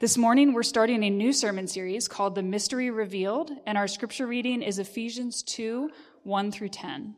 This 0.00 0.18
morning, 0.18 0.52
we're 0.52 0.64
starting 0.64 1.04
a 1.04 1.08
new 1.08 1.32
sermon 1.32 1.68
series 1.68 2.08
called 2.08 2.34
The 2.34 2.42
Mystery 2.42 2.90
Revealed, 2.90 3.52
and 3.64 3.78
our 3.78 3.86
scripture 3.86 4.26
reading 4.26 4.60
is 4.60 4.80
Ephesians 4.80 5.44
2 5.44 5.88
1 6.24 6.50
through 6.50 6.70
10. 6.70 7.14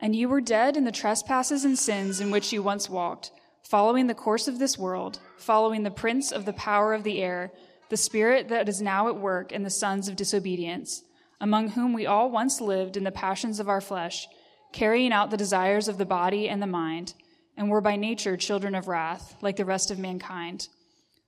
And 0.00 0.16
you 0.16 0.28
were 0.28 0.40
dead 0.40 0.76
in 0.76 0.82
the 0.82 0.90
trespasses 0.90 1.64
and 1.64 1.78
sins 1.78 2.20
in 2.20 2.32
which 2.32 2.52
you 2.52 2.60
once 2.60 2.90
walked, 2.90 3.30
following 3.62 4.08
the 4.08 4.16
course 4.16 4.48
of 4.48 4.58
this 4.58 4.76
world, 4.76 5.20
following 5.36 5.84
the 5.84 5.92
prince 5.92 6.32
of 6.32 6.44
the 6.44 6.52
power 6.54 6.92
of 6.92 7.04
the 7.04 7.22
air, 7.22 7.52
the 7.88 7.96
spirit 7.96 8.48
that 8.48 8.68
is 8.68 8.82
now 8.82 9.06
at 9.06 9.16
work 9.16 9.52
in 9.52 9.62
the 9.62 9.70
sons 9.70 10.08
of 10.08 10.16
disobedience, 10.16 11.04
among 11.40 11.68
whom 11.68 11.92
we 11.92 12.04
all 12.04 12.32
once 12.32 12.60
lived 12.60 12.96
in 12.96 13.04
the 13.04 13.12
passions 13.12 13.60
of 13.60 13.68
our 13.68 13.80
flesh, 13.80 14.26
carrying 14.72 15.12
out 15.12 15.30
the 15.30 15.36
desires 15.36 15.86
of 15.86 15.98
the 15.98 16.04
body 16.04 16.48
and 16.48 16.60
the 16.60 16.66
mind, 16.66 17.14
and 17.56 17.70
were 17.70 17.80
by 17.80 17.94
nature 17.94 18.36
children 18.36 18.74
of 18.74 18.88
wrath, 18.88 19.36
like 19.40 19.54
the 19.54 19.64
rest 19.64 19.92
of 19.92 20.00
mankind. 20.00 20.66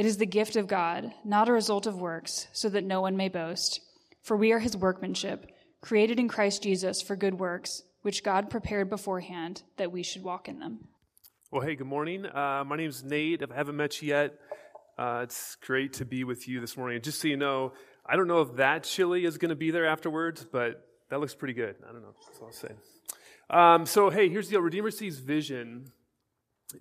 It 0.00 0.06
is 0.06 0.16
the 0.16 0.24
gift 0.24 0.56
of 0.56 0.66
God, 0.66 1.12
not 1.26 1.50
a 1.50 1.52
result 1.52 1.86
of 1.86 2.00
works, 2.00 2.46
so 2.54 2.70
that 2.70 2.84
no 2.84 3.02
one 3.02 3.18
may 3.18 3.28
boast. 3.28 3.82
For 4.22 4.34
we 4.34 4.50
are 4.50 4.58
his 4.58 4.74
workmanship, 4.74 5.44
created 5.82 6.18
in 6.18 6.26
Christ 6.26 6.62
Jesus 6.62 7.02
for 7.02 7.16
good 7.16 7.38
works, 7.38 7.82
which 8.00 8.24
God 8.24 8.48
prepared 8.48 8.88
beforehand 8.88 9.62
that 9.76 9.92
we 9.92 10.02
should 10.02 10.22
walk 10.22 10.48
in 10.48 10.58
them. 10.58 10.88
Well, 11.50 11.60
hey, 11.60 11.74
good 11.74 11.86
morning. 11.86 12.24
Uh, 12.24 12.64
my 12.66 12.76
name 12.78 12.88
is 12.88 13.04
Nate. 13.04 13.42
If 13.42 13.52
I 13.52 13.56
haven't 13.56 13.76
met 13.76 14.00
you 14.00 14.08
yet, 14.08 14.38
uh, 14.96 15.20
it's 15.24 15.56
great 15.56 15.92
to 15.92 16.06
be 16.06 16.24
with 16.24 16.48
you 16.48 16.62
this 16.62 16.78
morning. 16.78 17.02
Just 17.02 17.20
so 17.20 17.28
you 17.28 17.36
know, 17.36 17.74
I 18.06 18.16
don't 18.16 18.26
know 18.26 18.40
if 18.40 18.56
that 18.56 18.84
chili 18.84 19.26
is 19.26 19.36
going 19.36 19.50
to 19.50 19.54
be 19.54 19.70
there 19.70 19.84
afterwards, 19.84 20.46
but 20.50 20.82
that 21.10 21.20
looks 21.20 21.34
pretty 21.34 21.52
good. 21.52 21.76
I 21.86 21.92
don't 21.92 22.00
know. 22.00 22.14
That's 22.26 22.40
all 22.40 22.46
I'll 22.46 22.52
say. 22.54 22.72
Um, 23.50 23.84
so, 23.84 24.08
hey, 24.08 24.30
here's 24.30 24.46
the 24.48 24.52
deal 24.52 24.62
Redeemer 24.62 24.92
City's 24.92 25.18
vision 25.18 25.92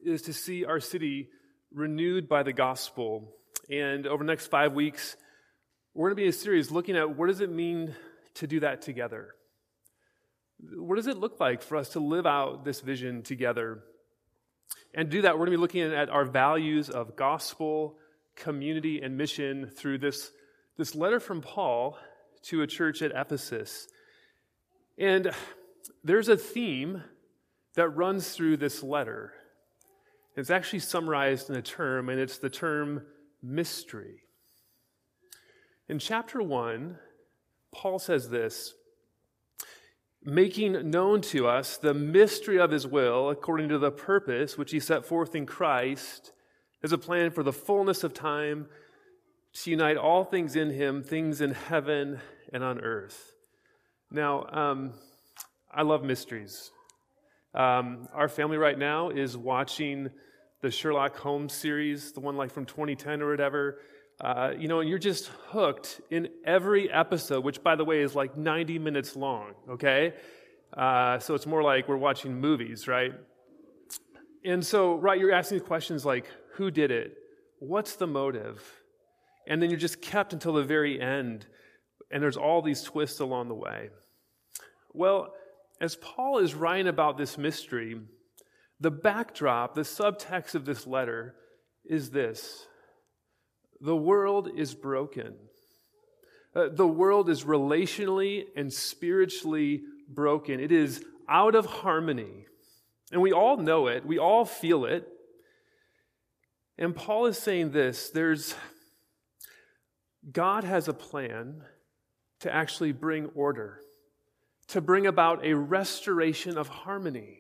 is 0.06 0.22
to 0.22 0.32
see 0.32 0.64
our 0.64 0.80
city 0.80 1.32
renewed 1.74 2.28
by 2.28 2.44
the 2.44 2.54
gospel. 2.54 3.36
And 3.70 4.08
over 4.08 4.24
the 4.24 4.28
next 4.28 4.48
five 4.48 4.74
weeks, 4.74 5.16
we're 5.94 6.10
going 6.10 6.18
to 6.18 6.22
be 6.22 6.24
in 6.24 6.30
a 6.30 6.34
series 6.34 6.72
looking 6.72 6.96
at 6.96 7.16
what 7.16 7.28
does 7.28 7.42
it 7.42 7.52
mean 7.52 7.96
to 8.36 8.48
do 8.48 8.62
that 8.62 8.82
together? 8.82 9.36
What 10.76 10.96
does 10.96 11.08
it 11.08 11.18
look 11.18 11.40
like 11.40 11.62
for 11.62 11.78
us 11.78 11.90
to 11.90 12.00
live 12.00 12.26
out 12.26 12.66
this 12.66 12.82
vision 12.82 13.24
together? 13.24 13.84
And 14.94 15.10
to 15.10 15.18
do 15.18 15.22
that, 15.24 15.34
we're 15.34 15.46
going 15.46 15.52
to 15.52 15.58
be 15.58 15.62
looking 15.62 15.82
at 15.82 16.10
our 16.10 16.26
values 16.26 16.90
of 16.90 17.16
gospel, 17.16 17.98
community, 18.36 19.02
and 19.02 19.18
mission 19.18 19.72
through 19.76 20.00
this, 20.00 20.32
this 20.78 20.96
letter 20.96 21.20
from 21.20 21.42
Paul 21.42 21.98
to 22.44 22.62
a 22.62 22.68
church 22.68 23.02
at 23.02 23.12
Ephesus. 23.12 23.88
And 24.98 25.32
there's 26.04 26.30
a 26.30 26.38
theme 26.38 27.04
that 27.76 27.90
runs 27.90 28.32
through 28.32 28.58
this 28.58 28.84
letter. 28.84 29.34
It's 30.40 30.50
actually 30.50 30.80
summarized 30.80 31.50
in 31.50 31.58
a 31.58 31.62
term, 31.62 32.08
and 32.08 32.18
it's 32.18 32.38
the 32.38 32.50
term 32.50 33.06
mystery. 33.44 34.24
In 35.90 36.00
chapter 36.00 36.42
1, 36.42 36.98
Paul 37.74 38.00
says 38.00 38.30
this 38.30 38.74
making 40.24 40.90
known 40.90 41.22
to 41.22 41.48
us 41.48 41.78
the 41.78 41.94
mystery 41.94 42.60
of 42.60 42.72
his 42.72 42.86
will 42.86 43.30
according 43.30 43.70
to 43.70 43.78
the 43.78 43.92
purpose 43.92 44.58
which 44.58 44.72
he 44.72 44.80
set 44.80 45.06
forth 45.06 45.34
in 45.34 45.46
Christ 45.46 46.34
as 46.84 46.92
a 46.92 46.98
plan 46.98 47.32
for 47.32 47.42
the 47.42 47.54
fullness 47.54 48.04
of 48.04 48.14
time 48.14 48.68
to 49.54 49.72
unite 49.72 49.98
all 49.98 50.24
things 50.24 50.56
in 50.56 50.72
him, 50.72 51.04
things 51.04 51.42
in 51.42 51.52
heaven 51.52 52.20
and 52.54 52.64
on 52.64 52.80
earth. 52.80 53.34
Now, 54.12 54.46
um, 54.52 54.94
I 55.74 55.84
love 55.84 56.04
mysteries. 56.04 56.72
Um, 57.54 58.08
our 58.14 58.28
family 58.28 58.58
right 58.58 58.78
now 58.78 59.10
is 59.10 59.36
watching 59.36 60.10
the 60.62 60.72
Sherlock 60.72 61.16
Holmes 61.18 61.54
series, 61.54 62.12
the 62.12 62.20
one 62.20 62.36
like 62.36 62.52
from 62.52 62.66
2010 62.66 63.22
or 63.22 63.30
whatever. 63.30 63.80
Uh, 64.22 64.52
you 64.58 64.68
know, 64.68 64.82
and 64.82 64.90
you're 64.90 65.00
just 65.00 65.28
hooked 65.48 66.02
in 66.12 66.28
every 66.46 66.92
episode, 66.92 67.44
which, 67.44 67.64
by 67.64 67.76
the 67.76 67.86
way, 67.86 68.02
is 68.02 68.16
like 68.16 68.36
90 68.36 68.78
minutes 68.78 69.16
long, 69.16 69.54
okay? 69.70 70.14
Uh, 70.76 71.18
so 71.20 71.36
it's 71.36 71.46
more 71.46 71.64
like 71.64 71.88
we're 71.88 71.96
watching 71.96 72.40
movies, 72.40 72.88
right? 72.88 73.14
And 74.44 74.66
so, 74.66 74.96
right, 74.96 75.18
you're 75.18 75.32
asking 75.32 75.62
questions 75.62 76.06
like 76.06 76.26
who 76.56 76.70
did 76.70 76.92
it? 76.92 77.16
What's 77.60 77.96
the 77.96 78.08
motive? 78.08 78.62
And 79.48 79.62
then 79.62 79.70
you're 79.70 79.80
just 79.80 80.02
kept 80.02 80.34
until 80.34 80.54
the 80.54 80.64
very 80.64 81.00
end, 81.00 81.46
and 82.12 82.22
there's 82.22 82.38
all 82.38 82.62
these 82.62 82.84
twists 82.84 83.22
along 83.22 83.48
the 83.48 83.56
way. 83.56 83.90
Well, 84.94 85.34
as 85.82 85.96
Paul 85.96 86.40
is 86.40 86.54
writing 86.54 86.88
about 86.88 87.18
this 87.18 87.38
mystery, 87.38 88.00
the 88.80 88.92
backdrop, 88.92 89.76
the 89.76 89.82
subtext 89.82 90.56
of 90.56 90.66
this 90.66 90.88
letter 90.88 91.36
is 91.86 92.12
this 92.12 92.66
the 93.82 93.96
world 93.96 94.50
is 94.56 94.74
broken. 94.74 95.36
Uh, 96.56 96.68
the 96.72 96.88
world 96.88 97.30
is 97.30 97.44
relationally 97.44 98.46
and 98.56 98.74
spiritually 98.74 99.84
broken. 100.08 100.60
It 100.60 100.72
is 100.72 101.04
out 101.30 101.56
of 101.56 101.66
harmony. 101.66 102.48
And 103.12 103.22
we 103.22 103.32
all 103.32 103.58
know 103.58 103.88
it, 103.88 104.06
we 104.06 104.18
all 104.18 104.46
feel 104.46 104.86
it. 104.86 105.08
And 106.78 106.96
Paul 106.96 107.26
is 107.26 107.38
saying 107.38 107.72
this 107.72 108.10
there's 108.10 108.56
God 110.32 110.64
has 110.64 110.88
a 110.88 110.94
plan 110.94 111.64
to 112.42 112.54
actually 112.54 112.92
bring 112.92 113.28
order, 113.36 113.80
to 114.68 114.82
bring 114.82 115.08
about 115.08 115.46
a 115.46 115.54
restoration 115.54 116.58
of 116.58 116.68
harmony 116.68 117.39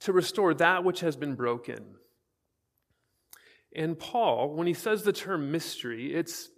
to 0.00 0.12
restore 0.12 0.54
that 0.54 0.84
which 0.84 1.00
has 1.00 1.16
been 1.16 1.34
broken. 1.34 1.84
And 3.74 3.98
Paul, 3.98 4.54
when 4.54 4.66
he 4.66 4.74
says 4.74 5.02
the 5.02 5.12
term 5.12 5.50
mystery, 5.50 6.14
it's, 6.14 6.48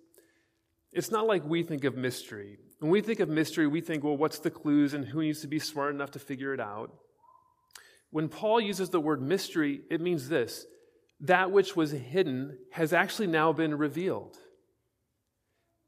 it's 0.93 1.10
not 1.10 1.26
like 1.26 1.44
we 1.44 1.62
think 1.62 1.84
of 1.84 1.97
mystery. 1.97 2.59
When 2.78 2.93
we 2.93 3.00
think 3.00 3.21
of 3.21 3.28
mystery, 3.28 3.66
we 3.66 3.81
think, 3.81 4.04
well, 4.04 4.16
what's 4.16 4.38
the 4.38 4.50
clues 4.50 4.94
and 4.94 5.04
who 5.04 5.22
needs 5.22 5.41
to 5.41 5.49
be 5.49 5.59
smart 5.59 5.94
enough 5.94 6.12
to 6.12 6.19
figure 6.19 6.54
it 6.54 6.60
out? 6.60 6.93
When 8.10 8.28
Paul 8.28 8.60
uses 8.60 8.91
the 8.91 9.00
word 9.00 9.21
mystery, 9.21 9.81
it 9.91 10.00
means 10.00 10.28
this 10.28 10.65
that 11.20 11.50
which 11.50 11.75
was 11.75 11.91
hidden 11.91 12.56
has 12.70 12.93
actually 12.93 13.26
now 13.26 13.53
been 13.53 13.76
revealed. 13.76 14.37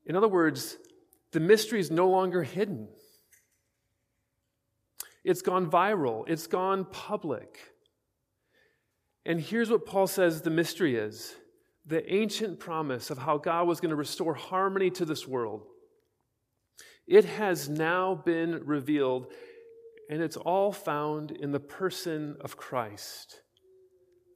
In 0.05 0.17
other 0.17 0.27
words, 0.27 0.77
the 1.31 1.39
mystery 1.39 1.79
is 1.79 1.91
no 1.91 2.09
longer 2.09 2.43
hidden. 2.43 2.89
It's 5.25 5.43
gone 5.43 5.71
viral, 5.71 6.29
it's 6.29 6.47
gone 6.47 6.87
public. 6.87 7.59
And 9.27 9.41
here's 9.41 9.71
what 9.71 9.87
Paul 9.87 10.07
says 10.07 10.43
the 10.43 10.51
mystery 10.51 10.97
is 10.97 11.35
the 11.87 12.13
ancient 12.13 12.59
promise 12.59 13.11
of 13.11 13.19
how 13.19 13.39
God 13.39 13.67
was 13.67 13.81
going 13.81 13.91
to 13.91 13.97
restore 13.97 14.35
harmony 14.35 14.91
to 14.91 15.05
this 15.05 15.27
world. 15.27 15.63
It 17.07 17.25
has 17.25 17.69
now 17.69 18.15
been 18.15 18.63
revealed, 18.65 19.33
and 20.09 20.23
it's 20.23 20.37
all 20.37 20.73
found 20.73 21.33
in 21.33 21.51
the 21.51 21.61
person 21.61 22.37
of 22.41 22.57
Christ. 22.57 23.41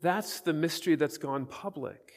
That's 0.02 0.40
the 0.40 0.52
mystery 0.52 0.96
that's 0.96 1.18
gone 1.18 1.46
public. 1.46 2.12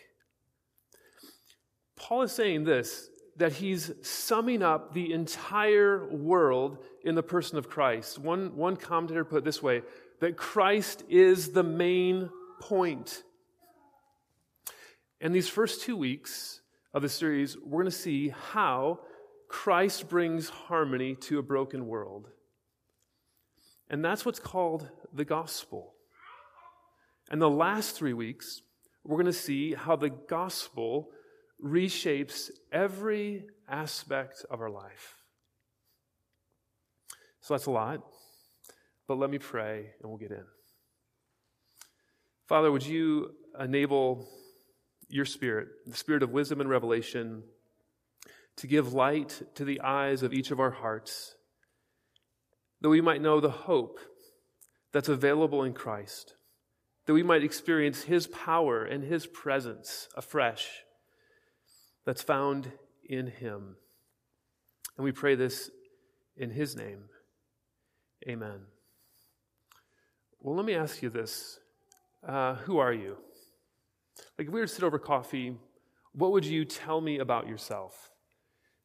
Paul 1.96 2.24
is 2.24 2.32
saying 2.32 2.64
this 2.64 3.10
that 3.38 3.54
he's 3.54 3.92
summing 4.02 4.64
up 4.64 4.94
the 4.94 5.14
entire 5.14 6.08
world 6.08 6.80
in 7.04 7.16
the 7.16 7.24
person 7.24 7.58
of 7.58 7.70
Christ. 7.70 8.18
One, 8.18 8.56
one 8.56 8.76
commentator 8.76 9.24
put 9.24 9.38
it 9.38 9.44
this 9.44 9.62
way 9.62 9.84
that 10.20 10.36
Christ 10.36 11.04
is 11.08 11.52
the 11.52 11.64
main 11.64 12.30
point. 12.60 13.24
In 15.22 15.32
these 15.32 15.48
first 15.48 15.82
two 15.82 15.96
weeks 15.96 16.62
of 16.94 17.04
the 17.04 17.10
series, 17.10 17.56
we're 17.58 17.84
going 17.84 17.92
to 17.92 17.98
see 17.98 18.30
how 18.30 19.00
Christ 19.48 20.10
brings 20.10 20.50
harmony 20.50 21.16
to 21.22 21.38
a 21.38 21.44
broken 21.44 21.88
world. 21.88 22.30
And 23.90 24.04
that's 24.04 24.26
what's 24.26 24.40
called 24.40 24.90
the 25.14 25.26
gospel. 25.26 25.94
And 27.30 27.42
the 27.42 27.50
last 27.50 27.96
three 27.96 28.14
weeks, 28.14 28.62
we're 29.04 29.18
going 29.18 29.26
to 29.28 29.34
see 29.34 29.74
how 29.74 29.96
the 29.96 30.10
gospel 30.10 31.10
reshapes 31.64 32.52
every 32.72 33.48
aspect 33.68 34.46
of 34.50 34.62
our 34.62 34.70
life. 34.70 35.16
So 37.42 37.54
that's 37.54 37.66
a 37.66 37.72
lot, 37.72 38.02
but 39.08 39.18
let 39.18 39.30
me 39.30 39.38
pray 39.38 39.92
and 40.02 40.10
we'll 40.10 40.18
get 40.18 40.32
in. 40.32 40.44
Father, 42.48 42.72
would 42.72 42.86
you 42.86 43.32
enable 43.60 44.28
your 45.10 45.26
spirit, 45.26 45.70
the 45.86 45.96
spirit 45.96 46.24
of 46.24 46.32
wisdom 46.32 46.62
and 46.62 46.70
revelation, 46.70 47.44
to 48.58 48.68
give 48.68 48.94
light 48.94 49.42
to 49.56 49.66
the 49.66 49.82
eyes 49.82 50.24
of 50.24 50.34
each 50.34 50.52
of 50.52 50.60
our 50.60 50.72
hearts, 50.72 51.36
that 52.82 52.90
we 52.90 53.02
might 53.02 53.22
know 53.22 53.40
the 53.40 53.50
hope 53.50 54.00
that's 54.92 55.10
available 55.10 55.64
in 55.64 55.74
Christ, 55.74 56.36
that 57.06 57.14
we 57.14 57.24
might 57.24 57.44
experience 57.44 58.04
His 58.04 58.28
power 58.28 58.84
and 58.84 59.04
His 59.04 59.26
presence 59.26 60.08
afresh 60.16 60.68
that's 62.08 62.22
found 62.22 62.72
in 63.04 63.28
Him. 63.28 63.76
And 64.96 65.04
we 65.04 65.12
pray 65.12 65.36
this 65.36 65.70
in 66.38 66.50
His 66.50 66.74
name. 66.76 67.10
Amen. 68.28 68.62
Well, 70.40 70.56
let 70.56 70.66
me 70.66 70.74
ask 70.74 71.04
you 71.04 71.10
this 71.10 71.60
uh, 72.26 72.56
Who 72.56 72.78
are 72.78 72.94
you? 72.94 73.18
Like, 74.38 74.48
if 74.48 74.54
we 74.54 74.62
were 74.62 74.68
to 74.68 74.74
sit 74.74 74.86
over 74.86 74.98
coffee, 74.98 75.58
what 76.14 76.32
would 76.32 76.46
you 76.46 76.64
tell 76.64 77.02
me 77.02 77.20
about 77.20 77.46
yourself? 77.46 78.10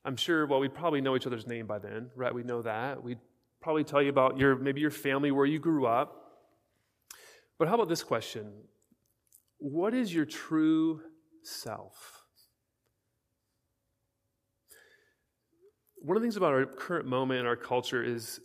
I'm 0.04 0.16
sure, 0.16 0.44
well, 0.44 0.58
we'd 0.58 0.74
probably 0.74 1.00
know 1.00 1.14
each 1.14 1.26
other's 1.26 1.46
name 1.46 1.68
by 1.68 1.78
then, 1.78 2.10
right? 2.16 2.34
We 2.34 2.42
know 2.42 2.62
that. 2.62 3.04
We'd 3.04 3.20
probably 3.60 3.84
tell 3.84 4.02
you 4.02 4.10
about 4.10 4.36
your, 4.36 4.56
maybe 4.56 4.80
your 4.80 4.90
family, 4.90 5.30
where 5.30 5.46
you 5.46 5.60
grew 5.60 5.86
up. 5.86 6.40
But 7.56 7.68
how 7.68 7.76
about 7.76 7.88
this 7.88 8.02
question? 8.02 8.52
What 9.58 9.94
is 9.94 10.12
your 10.12 10.24
true 10.24 11.02
self? 11.44 12.11
One 16.02 16.16
of 16.16 16.22
the 16.22 16.24
things 16.24 16.36
about 16.36 16.52
our 16.52 16.66
current 16.66 17.06
moment 17.06 17.40
in 17.40 17.46
our 17.46 17.56
culture 17.56 18.02
is 18.02 18.40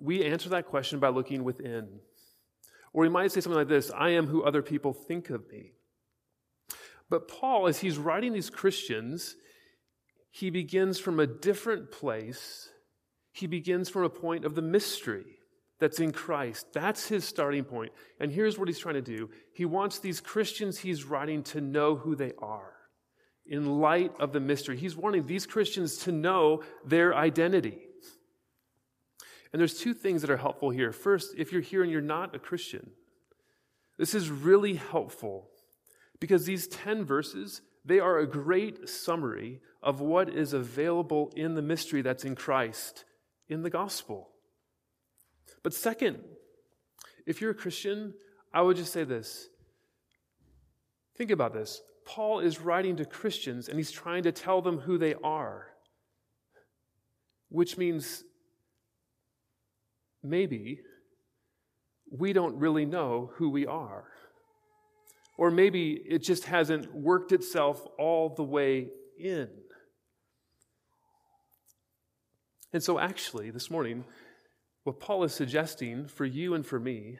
we 0.00 0.24
answer 0.24 0.48
that 0.50 0.66
question 0.66 1.00
by 1.00 1.08
looking 1.08 1.42
within. 1.42 1.88
Or 2.92 3.02
we 3.02 3.08
might 3.08 3.32
say 3.32 3.40
something 3.40 3.58
like 3.58 3.68
this 3.68 3.90
I 3.90 4.10
am 4.10 4.26
who 4.26 4.44
other 4.44 4.62
people 4.62 4.92
think 4.92 5.30
of 5.30 5.48
me. 5.50 5.72
But 7.08 7.26
Paul, 7.26 7.66
as 7.66 7.80
he's 7.80 7.98
writing 7.98 8.32
these 8.32 8.50
Christians, 8.50 9.34
he 10.30 10.50
begins 10.50 11.00
from 11.00 11.18
a 11.18 11.26
different 11.26 11.90
place. 11.90 12.70
He 13.32 13.48
begins 13.48 13.88
from 13.88 14.04
a 14.04 14.10
point 14.10 14.44
of 14.44 14.54
the 14.54 14.62
mystery 14.62 15.38
that's 15.80 15.98
in 15.98 16.12
Christ. 16.12 16.66
That's 16.72 17.08
his 17.08 17.24
starting 17.24 17.64
point. 17.64 17.90
And 18.20 18.30
here's 18.30 18.56
what 18.56 18.68
he's 18.68 18.78
trying 18.78 18.94
to 18.94 19.02
do 19.02 19.30
he 19.52 19.64
wants 19.64 19.98
these 19.98 20.20
Christians 20.20 20.78
he's 20.78 21.04
writing 21.04 21.42
to 21.44 21.60
know 21.60 21.96
who 21.96 22.14
they 22.14 22.32
are 22.38 22.74
in 23.50 23.80
light 23.80 24.12
of 24.20 24.32
the 24.32 24.40
mystery. 24.40 24.78
He's 24.78 24.96
wanting 24.96 25.26
these 25.26 25.44
Christians 25.44 25.98
to 25.98 26.12
know 26.12 26.62
their 26.86 27.14
identity. 27.14 27.78
And 29.52 29.58
there's 29.58 29.78
two 29.78 29.92
things 29.92 30.22
that 30.22 30.30
are 30.30 30.36
helpful 30.36 30.70
here. 30.70 30.92
First, 30.92 31.34
if 31.36 31.52
you're 31.52 31.60
here 31.60 31.82
and 31.82 31.90
you're 31.90 32.00
not 32.00 32.34
a 32.34 32.38
Christian, 32.38 32.92
this 33.98 34.14
is 34.14 34.30
really 34.30 34.74
helpful 34.74 35.50
because 36.20 36.46
these 36.46 36.68
10 36.68 37.04
verses, 37.04 37.60
they 37.84 37.98
are 37.98 38.18
a 38.18 38.26
great 38.26 38.88
summary 38.88 39.60
of 39.82 40.00
what 40.00 40.28
is 40.28 40.52
available 40.52 41.32
in 41.34 41.54
the 41.54 41.62
mystery 41.62 42.02
that's 42.02 42.24
in 42.24 42.36
Christ, 42.36 43.04
in 43.48 43.62
the 43.62 43.70
gospel. 43.70 44.28
But 45.64 45.74
second, 45.74 46.20
if 47.26 47.40
you're 47.40 47.50
a 47.50 47.54
Christian, 47.54 48.14
I 48.54 48.62
would 48.62 48.76
just 48.76 48.92
say 48.92 49.02
this. 49.02 49.48
Think 51.16 51.32
about 51.32 51.52
this. 51.52 51.82
Paul 52.14 52.40
is 52.40 52.60
writing 52.60 52.96
to 52.96 53.04
Christians 53.04 53.68
and 53.68 53.78
he's 53.78 53.92
trying 53.92 54.24
to 54.24 54.32
tell 54.32 54.62
them 54.62 54.80
who 54.80 54.98
they 54.98 55.14
are, 55.22 55.68
which 57.50 57.78
means 57.78 58.24
maybe 60.20 60.80
we 62.10 62.32
don't 62.32 62.56
really 62.58 62.84
know 62.84 63.30
who 63.34 63.48
we 63.48 63.64
are. 63.64 64.08
Or 65.38 65.52
maybe 65.52 65.92
it 65.92 66.24
just 66.24 66.46
hasn't 66.46 66.92
worked 66.92 67.30
itself 67.30 67.86
all 67.96 68.34
the 68.34 68.42
way 68.42 68.88
in. 69.16 69.48
And 72.72 72.82
so, 72.82 72.98
actually, 72.98 73.50
this 73.50 73.70
morning, 73.70 74.04
what 74.82 74.98
Paul 74.98 75.22
is 75.22 75.32
suggesting 75.32 76.08
for 76.08 76.24
you 76.24 76.54
and 76.54 76.66
for 76.66 76.80
me 76.80 77.18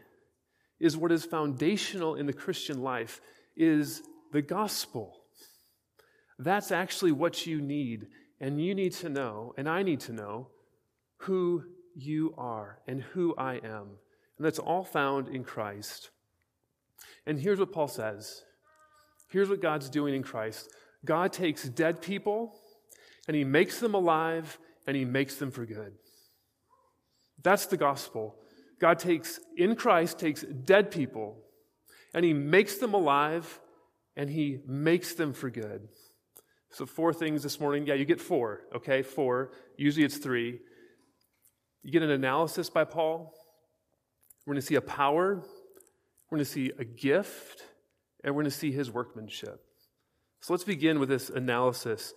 is 0.81 0.97
what 0.97 1.13
is 1.13 1.25
foundational 1.25 2.17
in 2.17 2.27
the 2.27 2.33
Christian 2.33 2.83
life 2.83 3.21
is 3.57 4.03
the 4.33 4.43
gospel. 4.43 5.17
That's 6.39 6.73
actually 6.73 7.13
what 7.13 7.47
you 7.47 7.61
need. 7.61 8.09
And 8.41 8.65
you 8.65 8.75
need 8.75 8.93
to 8.95 9.09
know, 9.09 9.55
and 9.59 9.69
I 9.69 9.83
need 9.83 10.01
to 10.01 10.13
know, 10.13 10.49
who 11.19 11.65
you 11.95 12.35
are 12.39 12.79
and 12.87 13.03
who 13.03 13.35
I 13.37 13.57
am. 13.57 13.99
And 14.39 14.47
that's 14.47 14.59
all 14.59 14.85
found 14.85 15.29
in 15.29 15.45
Christ. 15.45 16.11
And 17.27 17.39
here's 17.39 17.59
what 17.59 17.73
Paul 17.73 17.89
says 17.89 18.43
here's 19.29 19.49
what 19.49 19.63
God's 19.63 19.89
doing 19.89 20.15
in 20.15 20.23
Christ 20.23 20.71
God 21.05 21.33
takes 21.33 21.65
dead 21.65 22.01
people 22.01 22.59
and 23.29 23.37
he 23.37 23.45
makes 23.45 23.79
them 23.79 23.95
alive 23.95 24.59
and 24.87 24.97
he 24.97 25.05
makes 25.05 25.37
them 25.37 25.51
for 25.51 25.67
good. 25.67 25.93
That's 27.43 27.67
the 27.67 27.77
gospel. 27.77 28.37
God 28.81 28.99
takes, 28.99 29.39
in 29.57 29.77
Christ, 29.77 30.19
takes 30.19 30.43
dead 30.43 30.91
people 30.91 31.37
and 32.15 32.25
he 32.25 32.33
makes 32.33 32.79
them 32.79 32.95
alive 32.95 33.61
and 34.21 34.29
he 34.29 34.59
makes 34.67 35.15
them 35.15 35.33
for 35.33 35.49
good. 35.49 35.89
So, 36.69 36.85
four 36.85 37.15
things 37.15 37.43
this 37.43 37.59
morning. 37.59 37.87
Yeah, 37.87 37.95
you 37.95 38.05
get 38.05 38.21
four, 38.21 38.61
okay? 38.77 39.01
Four. 39.01 39.53
Usually 39.79 40.05
it's 40.05 40.19
three. 40.19 40.61
You 41.83 41.91
get 41.91 42.03
an 42.03 42.11
analysis 42.11 42.69
by 42.69 42.85
Paul. 42.85 43.33
We're 44.45 44.53
going 44.53 44.61
to 44.61 44.67
see 44.67 44.75
a 44.75 44.83
power, 44.83 45.37
we're 46.31 46.37
going 46.37 46.45
to 46.45 46.51
see 46.51 46.71
a 46.79 46.85
gift, 46.85 47.63
and 48.23 48.35
we're 48.35 48.43
going 48.43 48.53
to 48.53 48.59
see 48.59 48.73
his 48.73 48.91
workmanship. 48.91 49.63
So 50.43 50.53
let's 50.53 50.65
begin 50.65 51.01
with 51.01 51.09
this 51.09 51.31
analysis. 51.31 52.13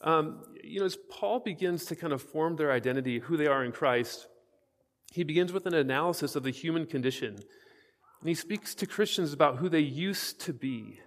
Um, 0.00 0.42
you 0.60 0.80
know, 0.80 0.86
as 0.86 0.98
Paul 1.08 1.38
begins 1.38 1.84
to 1.84 1.94
kind 1.94 2.12
of 2.12 2.20
form 2.20 2.56
their 2.56 2.72
identity, 2.72 3.20
who 3.20 3.36
they 3.36 3.46
are 3.46 3.64
in 3.64 3.70
Christ, 3.70 4.26
he 5.12 5.22
begins 5.22 5.52
with 5.52 5.66
an 5.66 5.74
analysis 5.74 6.34
of 6.34 6.42
the 6.42 6.50
human 6.50 6.84
condition. 6.84 7.34
And 7.34 8.28
he 8.28 8.34
speaks 8.34 8.74
to 8.74 8.86
Christians 8.86 9.32
about 9.32 9.58
who 9.58 9.68
they 9.68 9.78
used 9.78 10.40
to 10.40 10.52
be. 10.52 10.98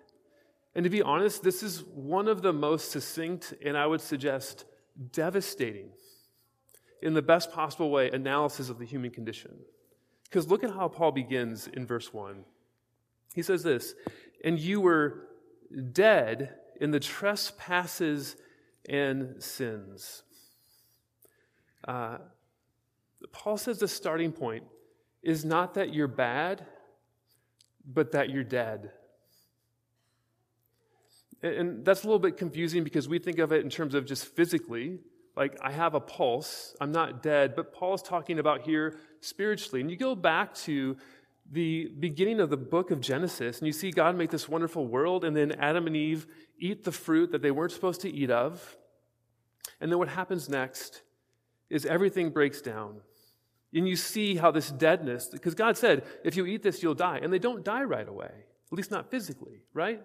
And 0.78 0.84
to 0.84 0.92
be 0.92 1.02
honest, 1.02 1.42
this 1.42 1.64
is 1.64 1.84
one 1.86 2.28
of 2.28 2.44
the 2.44 2.54
most 2.54 2.92
succinct 2.92 3.52
and 3.66 3.76
I 3.76 3.88
would 3.88 4.00
suggest 4.00 4.66
devastating, 5.12 5.90
in 7.02 7.16
the 7.16 7.22
best 7.24 7.52
possible 7.52 7.90
way, 7.90 8.12
analysis 8.12 8.70
of 8.70 8.78
the 8.78 8.86
human 8.86 9.10
condition. 9.10 9.58
Because 10.26 10.48
look 10.48 10.64
at 10.64 10.70
how 10.70 10.88
Paul 10.88 11.12
begins 11.12 11.66
in 11.66 11.88
verse 11.88 12.14
1. 12.14 12.44
He 13.34 13.42
says 13.42 13.64
this, 13.64 13.96
and 14.44 14.60
you 14.60 14.80
were 14.80 15.30
dead 15.94 16.54
in 16.80 16.92
the 16.92 17.00
trespasses 17.00 18.36
and 18.88 19.42
sins. 19.42 20.22
Uh, 21.88 22.20
Paul 23.32 23.58
says 23.58 23.80
the 23.80 23.88
starting 23.88 24.32
point 24.32 24.64
is 25.24 25.44
not 25.44 25.74
that 25.74 25.92
you're 25.92 26.08
bad, 26.08 26.68
but 27.84 28.12
that 28.12 28.30
you're 28.30 28.44
dead. 28.44 28.92
And 31.44 31.86
that's 31.86 32.04
a 32.04 32.08
little 32.08 32.20
bit 32.20 32.38
confusing 32.38 32.84
because 32.84 33.08
we 33.08 33.20
think 33.20 33.40
of 33.40 33.52
it 33.52 33.64
in 33.64 33.70
terms 33.70 33.94
of 33.94 34.06
just 34.06 34.26
physically, 34.26 35.00
like 35.36 35.58
I 35.62 35.72
have 35.72 35.94
a 35.94 36.00
pulse, 36.00 36.76
I'm 36.82 36.92
not 36.92 37.22
dead, 37.22 37.56
but 37.56 37.74
Paul's 37.74 38.02
talking 38.02 38.40
about 38.40 38.62
here 38.62 38.98
spiritually. 39.22 39.82
And 39.82 39.92
you 39.92 39.98
go 39.98 40.16
back 40.16 40.56
to 40.56 40.98
the 41.52 41.92
beginning 42.00 42.40
of 42.40 42.50
the 42.50 42.58
book 42.58 42.92
of 42.92 43.00
Genesis, 43.00 43.60
and 43.60 43.68
you 43.68 43.72
see 43.72 43.92
God 43.92 44.18
make 44.18 44.32
this 44.32 44.50
wonderful 44.50 44.88
world, 44.88 45.24
and 45.24 45.36
then 45.36 45.54
Adam 45.54 45.88
and 45.88 45.96
Eve 45.96 46.28
eat 46.60 46.84
the 46.84 46.92
fruit 46.92 47.32
that 47.32 47.42
they 47.42 47.52
weren't 47.52 47.72
supposed 47.72 48.02
to 48.02 48.10
eat 48.10 48.32
of. 48.32 48.76
And 49.80 49.92
then 49.92 50.00
what 50.00 50.10
happens 50.10 50.50
next 50.50 51.04
is 51.70 51.86
everything 51.86 52.32
breaks 52.32 52.62
down. 52.62 53.02
And 53.74 53.88
you 53.88 53.96
see 53.96 54.36
how 54.36 54.52
this 54.52 54.72
deadness, 54.72 55.28
because 55.28 55.54
God 55.54 55.78
said, 55.78 56.04
if 56.24 56.36
you 56.36 56.46
eat 56.46 56.64
this, 56.64 56.82
you'll 56.82 56.96
die. 56.96 57.20
And 57.22 57.32
they 57.32 57.40
don't 57.40 57.64
die 57.64 57.84
right 57.84 58.08
away, 58.08 58.32
at 58.72 58.78
least 58.78 58.92
not 58.92 59.12
physically, 59.12 59.62
right? 59.74 60.02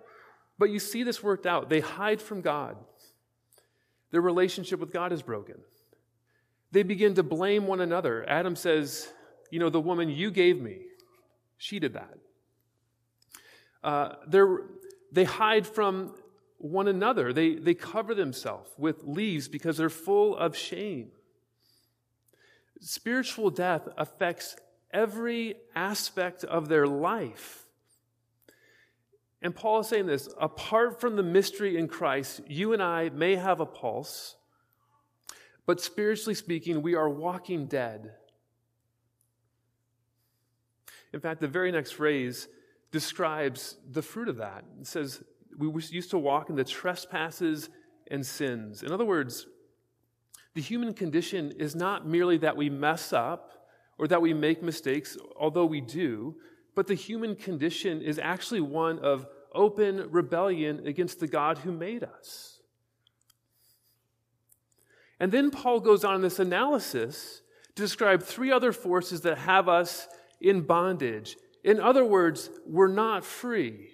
But 0.59 0.71
you 0.71 0.79
see 0.79 1.03
this 1.03 1.23
worked 1.23 1.47
out. 1.47 1.69
They 1.69 1.81
hide 1.81 2.21
from 2.21 2.41
God. 2.41 2.77
Their 4.11 4.21
relationship 4.21 4.79
with 4.81 4.93
God 4.93 5.13
is 5.13 5.23
broken. 5.23 5.57
They 6.71 6.83
begin 6.83 7.15
to 7.15 7.23
blame 7.23 7.67
one 7.67 7.81
another. 7.81 8.29
Adam 8.29 8.57
says, 8.57 9.09
You 9.51 9.59
know, 9.59 9.71
the 9.71 9.81
woman 9.81 10.09
you 10.09 10.31
gave 10.31 10.61
me, 10.61 10.79
she 11.59 11.79
did 11.79 11.95
that. 11.95 12.19
Uh, 13.83 14.15
they 15.11 15.25
hide 15.25 15.67
from 15.67 16.15
one 16.59 16.89
another. 16.89 17.33
They, 17.33 17.57
they 17.57 17.75
cover 17.75 18.15
themselves 18.15 18.71
with 18.79 19.03
leaves 19.05 19.49
because 19.49 19.77
they're 19.77 19.91
full 19.91 20.37
of 20.37 20.57
shame. 20.57 21.11
Spiritual 22.81 23.51
death 23.51 23.89
affects 23.97 24.57
every 24.93 25.57
aspect 25.75 26.45
of 26.45 26.69
their 26.69 26.87
life. 26.87 27.62
And 29.43 29.55
Paul 29.55 29.81
is 29.81 29.89
saying 29.89 30.07
this 30.07 30.29
apart 30.41 31.01
from 31.01 31.17
the 31.17 31.23
mystery 31.23 31.77
in 31.77 31.89
Christ, 31.89 32.41
you 32.47 32.73
and 32.73 32.83
I 32.83 33.09
may 33.09 33.35
have 33.35 33.61
a 33.61 33.67
pulse, 33.67 34.37
but 35.67 35.81
spiritually 35.81 36.35
speaking, 36.35 36.81
we 36.81 36.95
are 36.95 37.09
walking 37.09 37.67
dead. 37.67 38.13
In 41.13 41.21
fact, 41.21 41.41
the 41.41 41.49
very 41.49 41.73
next 41.73 41.93
phrase 41.93 42.49
describes 42.91 43.77
the 43.91 44.03
fruit 44.03 44.29
of 44.29 44.37
that. 44.37 44.65
It 44.81 44.87
says, 44.87 45.23
We 45.59 45.69
used 45.69 46.11
to 46.11 46.19
walk 46.19 46.49
in 46.49 46.57
the 46.57 46.65
trespasses 46.65 47.69
and 48.11 48.25
sins. 48.25 48.83
In 48.83 48.93
other 48.93 49.05
words, 49.05 49.47
The 50.55 50.61
human 50.61 50.93
condition 50.93 51.53
is 51.53 51.75
not 51.75 52.07
merely 52.07 52.37
that 52.39 52.57
we 52.57 52.69
mess 52.69 53.13
up 53.13 53.69
or 53.99 54.07
that 54.09 54.21
we 54.21 54.35
make 54.35 54.63
mistakes, 54.63 55.17
although 55.37 55.65
we 55.65 55.81
do, 55.81 56.37
but 56.75 56.87
the 56.87 56.95
human 56.95 57.37
condition 57.37 58.01
is 58.03 58.19
actually 58.19 58.61
one 58.61 58.99
of 58.99 59.27
open 59.55 60.11
rebellion 60.11 60.87
against 60.87 61.21
the 61.21 61.27
God 61.27 61.59
who 61.59 61.73
made 61.73 62.03
us. 62.03 62.61
And 65.21 65.31
then 65.31 65.51
Paul 65.51 65.81
goes 65.81 66.05
on 66.05 66.17
in 66.17 66.23
this 66.23 66.39
analysis 66.39 67.43
to 67.75 67.83
describe 67.83 68.23
three 68.23 68.51
other 68.51 68.73
forces 68.73 69.21
that 69.23 69.39
have 69.39 69.69
us 69.69 70.09
in 70.41 70.63
bondage. 70.63 71.37
In 71.63 71.79
other 71.79 72.05
words, 72.05 72.51
we're 72.67 72.89
not 72.89 73.25
free. 73.25 73.91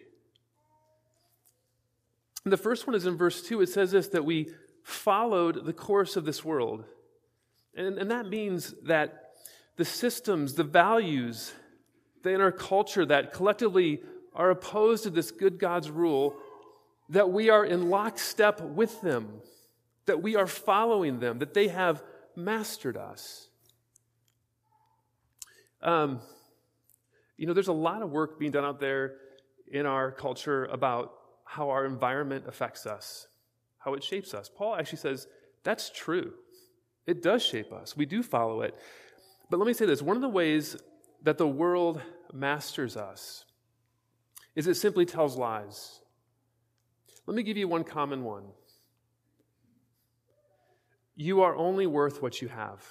And 2.44 2.52
the 2.52 2.56
first 2.56 2.86
one 2.86 2.96
is 2.96 3.04
in 3.04 3.16
verse 3.16 3.42
2. 3.42 3.60
It 3.60 3.68
says 3.68 3.90
this 3.90 4.08
that 4.08 4.24
we 4.24 4.48
followed 4.82 5.66
the 5.66 5.72
course 5.74 6.16
of 6.16 6.24
this 6.24 6.44
world. 6.44 6.84
And, 7.74 7.98
and 7.98 8.10
that 8.10 8.26
means 8.26 8.74
that 8.84 9.34
the 9.76 9.84
systems, 9.84 10.54
the 10.54 10.64
values 10.64 11.52
in 12.24 12.40
our 12.40 12.52
culture 12.52 13.06
that 13.06 13.32
collectively 13.32 14.00
are 14.34 14.50
opposed 14.50 15.04
to 15.04 15.10
this 15.10 15.30
good 15.30 15.58
God's 15.58 15.90
rule, 15.90 16.36
that 17.08 17.30
we 17.30 17.50
are 17.50 17.64
in 17.64 17.90
lockstep 17.90 18.60
with 18.60 19.00
them, 19.00 19.40
that 20.06 20.22
we 20.22 20.36
are 20.36 20.46
following 20.46 21.20
them, 21.20 21.38
that 21.38 21.54
they 21.54 21.68
have 21.68 22.02
mastered 22.36 22.96
us. 22.96 23.48
Um, 25.82 26.20
you 27.36 27.46
know, 27.46 27.54
there's 27.54 27.68
a 27.68 27.72
lot 27.72 28.02
of 28.02 28.10
work 28.10 28.38
being 28.38 28.52
done 28.52 28.64
out 28.64 28.80
there 28.80 29.16
in 29.70 29.86
our 29.86 30.10
culture 30.10 30.64
about 30.66 31.12
how 31.44 31.70
our 31.70 31.84
environment 31.84 32.44
affects 32.46 32.86
us, 32.86 33.26
how 33.78 33.94
it 33.94 34.04
shapes 34.04 34.34
us. 34.34 34.50
Paul 34.54 34.76
actually 34.76 34.98
says 34.98 35.26
that's 35.64 35.90
true. 35.90 36.32
It 37.06 37.22
does 37.22 37.44
shape 37.44 37.72
us. 37.72 37.96
We 37.96 38.06
do 38.06 38.22
follow 38.22 38.60
it. 38.62 38.74
But 39.50 39.58
let 39.58 39.66
me 39.66 39.72
say 39.72 39.86
this 39.86 40.02
one 40.02 40.16
of 40.16 40.22
the 40.22 40.28
ways 40.28 40.76
that 41.22 41.38
the 41.38 41.48
world 41.48 42.00
masters 42.32 42.96
us 42.96 43.44
is 44.54 44.66
it 44.66 44.74
simply 44.74 45.04
tells 45.04 45.36
lies. 45.36 46.00
Let 47.26 47.36
me 47.36 47.42
give 47.42 47.56
you 47.56 47.68
one 47.68 47.84
common 47.84 48.24
one. 48.24 48.44
You 51.14 51.42
are 51.42 51.56
only 51.56 51.86
worth 51.86 52.22
what 52.22 52.40
you 52.40 52.48
have. 52.48 52.84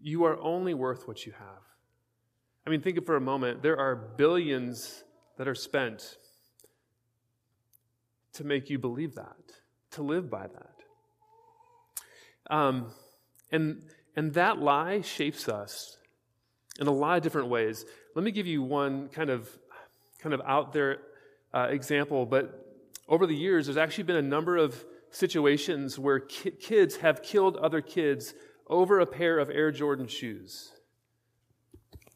You 0.00 0.24
are 0.24 0.38
only 0.40 0.74
worth 0.74 1.08
what 1.08 1.26
you 1.26 1.32
have. 1.32 1.62
I 2.66 2.70
mean, 2.70 2.80
think 2.80 2.98
of 2.98 3.06
for 3.06 3.16
a 3.16 3.20
moment. 3.20 3.62
There 3.62 3.78
are 3.78 3.94
billions 3.94 5.04
that 5.36 5.46
are 5.46 5.54
spent 5.54 6.16
to 8.32 8.44
make 8.44 8.68
you 8.68 8.78
believe 8.78 9.14
that, 9.14 9.36
to 9.92 10.02
live 10.02 10.30
by 10.30 10.46
that. 10.46 12.54
Um, 12.54 12.92
and, 13.50 13.82
and 14.16 14.32
that 14.34 14.58
lie 14.58 15.02
shapes 15.02 15.48
us 15.48 15.98
in 16.80 16.86
a 16.86 16.90
lot 16.92 17.16
of 17.18 17.22
different 17.22 17.48
ways. 17.48 17.84
Let 18.14 18.24
me 18.24 18.30
give 18.30 18.46
you 18.46 18.62
one 18.62 19.08
kind 19.08 19.30
of, 19.30 19.48
kind 20.18 20.34
of 20.34 20.40
out 20.46 20.72
there 20.72 20.98
uh, 21.54 21.68
example, 21.70 22.26
but 22.26 22.62
over 23.08 23.26
the 23.26 23.36
years, 23.36 23.66
there's 23.66 23.76
actually 23.76 24.04
been 24.04 24.16
a 24.16 24.22
number 24.22 24.56
of 24.56 24.84
situations 25.10 25.98
where 25.98 26.20
ki- 26.20 26.50
kids 26.50 26.96
have 26.96 27.22
killed 27.22 27.56
other 27.56 27.80
kids 27.80 28.34
over 28.66 29.00
a 29.00 29.06
pair 29.06 29.38
of 29.38 29.48
Air 29.48 29.70
Jordan 29.70 30.08
shoes. 30.08 30.72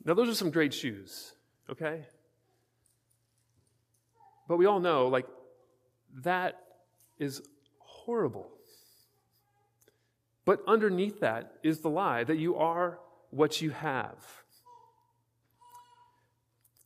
Now, 0.04 0.14
those 0.14 0.28
are 0.28 0.34
some 0.34 0.50
great 0.50 0.74
shoes, 0.74 1.32
okay? 1.70 2.06
But 4.48 4.56
we 4.56 4.66
all 4.66 4.80
know, 4.80 5.06
like, 5.06 5.26
that 6.22 6.60
is 7.18 7.42
horrible. 7.78 8.50
But 10.44 10.62
underneath 10.66 11.20
that 11.20 11.54
is 11.62 11.80
the 11.80 11.90
lie 11.90 12.24
that 12.24 12.38
you 12.38 12.56
are 12.56 12.98
what 13.30 13.60
you 13.60 13.70
have. 13.70 14.16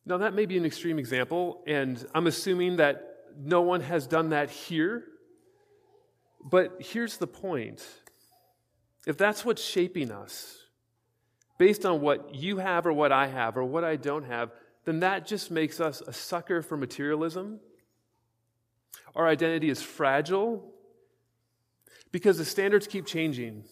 Now, 0.07 0.19
that 0.19 0.35
may 0.35 0.45
be 0.45 0.59
an 0.59 0.67
extreme 0.67 0.99
example, 0.99 1.63
and 1.67 2.05
I'm 2.15 2.27
assuming 2.27 2.77
that 2.77 3.17
no 3.39 3.63
one 3.63 3.81
has 3.81 4.07
done 4.07 4.31
that 4.31 4.51
here. 4.51 5.05
But 6.45 6.77
here's 6.81 7.17
the 7.17 7.27
point 7.27 7.83
if 9.07 9.17
that's 9.17 9.45
what's 9.45 9.63
shaping 9.63 10.11
us, 10.11 10.59
based 11.59 11.87
on 11.87 12.01
what 12.01 12.35
you 12.35 12.59
have 12.59 12.87
or 12.87 12.93
what 12.93 13.13
I 13.13 13.29
have 13.29 13.57
or 13.57 13.65
what 13.65 13.85
I 13.85 13.97
don't 13.97 14.25
have, 14.25 14.51
then 14.85 15.01
that 15.01 15.27
just 15.27 15.51
makes 15.51 15.81
us 15.81 16.03
a 16.03 16.13
sucker 16.13 16.61
for 16.61 16.77
materialism. 16.77 17.61
Our 19.15 19.27
identity 19.27 19.71
is 19.71 19.83
fragile 19.83 20.74
because 22.15 22.39
the 22.39 22.45
standards 22.45 22.87
keep 22.87 23.07
changing. 23.07 23.65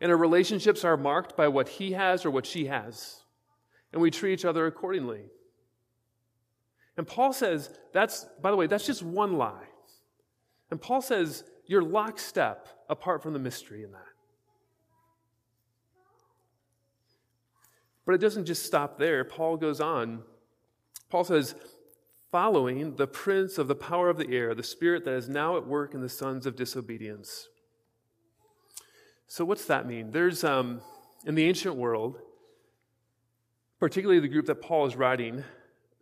And 0.00 0.12
our 0.12 0.16
relationships 0.16 0.84
are 0.84 0.96
marked 0.96 1.36
by 1.36 1.48
what 1.48 1.68
he 1.68 1.90
has 1.90 2.24
or 2.24 2.30
what 2.30 2.46
she 2.46 2.66
has. 2.66 3.24
And 3.92 4.00
we 4.00 4.12
treat 4.12 4.34
each 4.34 4.44
other 4.44 4.64
accordingly. 4.66 5.22
And 6.96 7.04
Paul 7.04 7.32
says, 7.32 7.76
that's, 7.92 8.26
by 8.40 8.52
the 8.52 8.56
way, 8.56 8.68
that's 8.68 8.86
just 8.86 9.02
one 9.02 9.38
lie. 9.38 9.66
And 10.70 10.80
Paul 10.80 11.02
says, 11.02 11.42
you're 11.66 11.82
lockstep 11.82 12.68
apart 12.88 13.24
from 13.24 13.32
the 13.32 13.40
mystery 13.40 13.82
in 13.82 13.90
that. 13.90 14.00
But 18.06 18.14
it 18.14 18.18
doesn't 18.18 18.44
just 18.44 18.64
stop 18.64 19.00
there. 19.00 19.24
Paul 19.24 19.56
goes 19.56 19.80
on. 19.80 20.22
Paul 21.10 21.24
says, 21.24 21.56
following 22.34 22.96
the 22.96 23.06
prince 23.06 23.58
of 23.58 23.68
the 23.68 23.76
power 23.76 24.08
of 24.10 24.18
the 24.18 24.28
air, 24.28 24.56
the 24.56 24.62
spirit 24.64 25.04
that 25.04 25.14
is 25.14 25.28
now 25.28 25.56
at 25.56 25.64
work 25.64 25.94
in 25.94 26.00
the 26.00 26.08
sons 26.08 26.46
of 26.46 26.56
disobedience. 26.56 27.46
So, 29.28 29.44
what's 29.44 29.66
that 29.66 29.86
mean? 29.86 30.10
There's, 30.10 30.42
um, 30.42 30.80
in 31.24 31.36
the 31.36 31.44
ancient 31.44 31.76
world, 31.76 32.18
particularly 33.78 34.18
the 34.18 34.26
group 34.26 34.46
that 34.46 34.60
Paul 34.60 34.84
is 34.84 34.96
writing, 34.96 35.44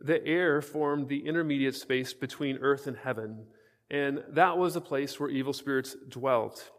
the 0.00 0.26
air 0.26 0.62
formed 0.62 1.10
the 1.10 1.18
intermediate 1.18 1.74
space 1.74 2.14
between 2.14 2.56
earth 2.62 2.86
and 2.86 2.96
heaven. 2.96 3.44
And 3.90 4.24
that 4.30 4.56
was 4.56 4.74
a 4.74 4.80
place 4.80 5.20
where 5.20 5.28
evil 5.28 5.52
spirits 5.52 5.94
dwelt. 6.08 6.70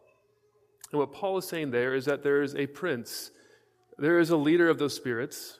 And 0.91 0.99
what 0.99 1.13
Paul 1.13 1.37
is 1.37 1.47
saying 1.47 1.69
there 1.69 1.93
is 1.93 2.05
that 2.05 2.23
there 2.23 2.41
is 2.41 2.55
a 2.55 2.65
prince, 2.65 3.29
there 3.99 4.17
is 4.17 4.31
a 4.31 4.35
leader 4.35 4.67
of 4.67 4.79
those 4.79 4.95
spirits 4.95 5.59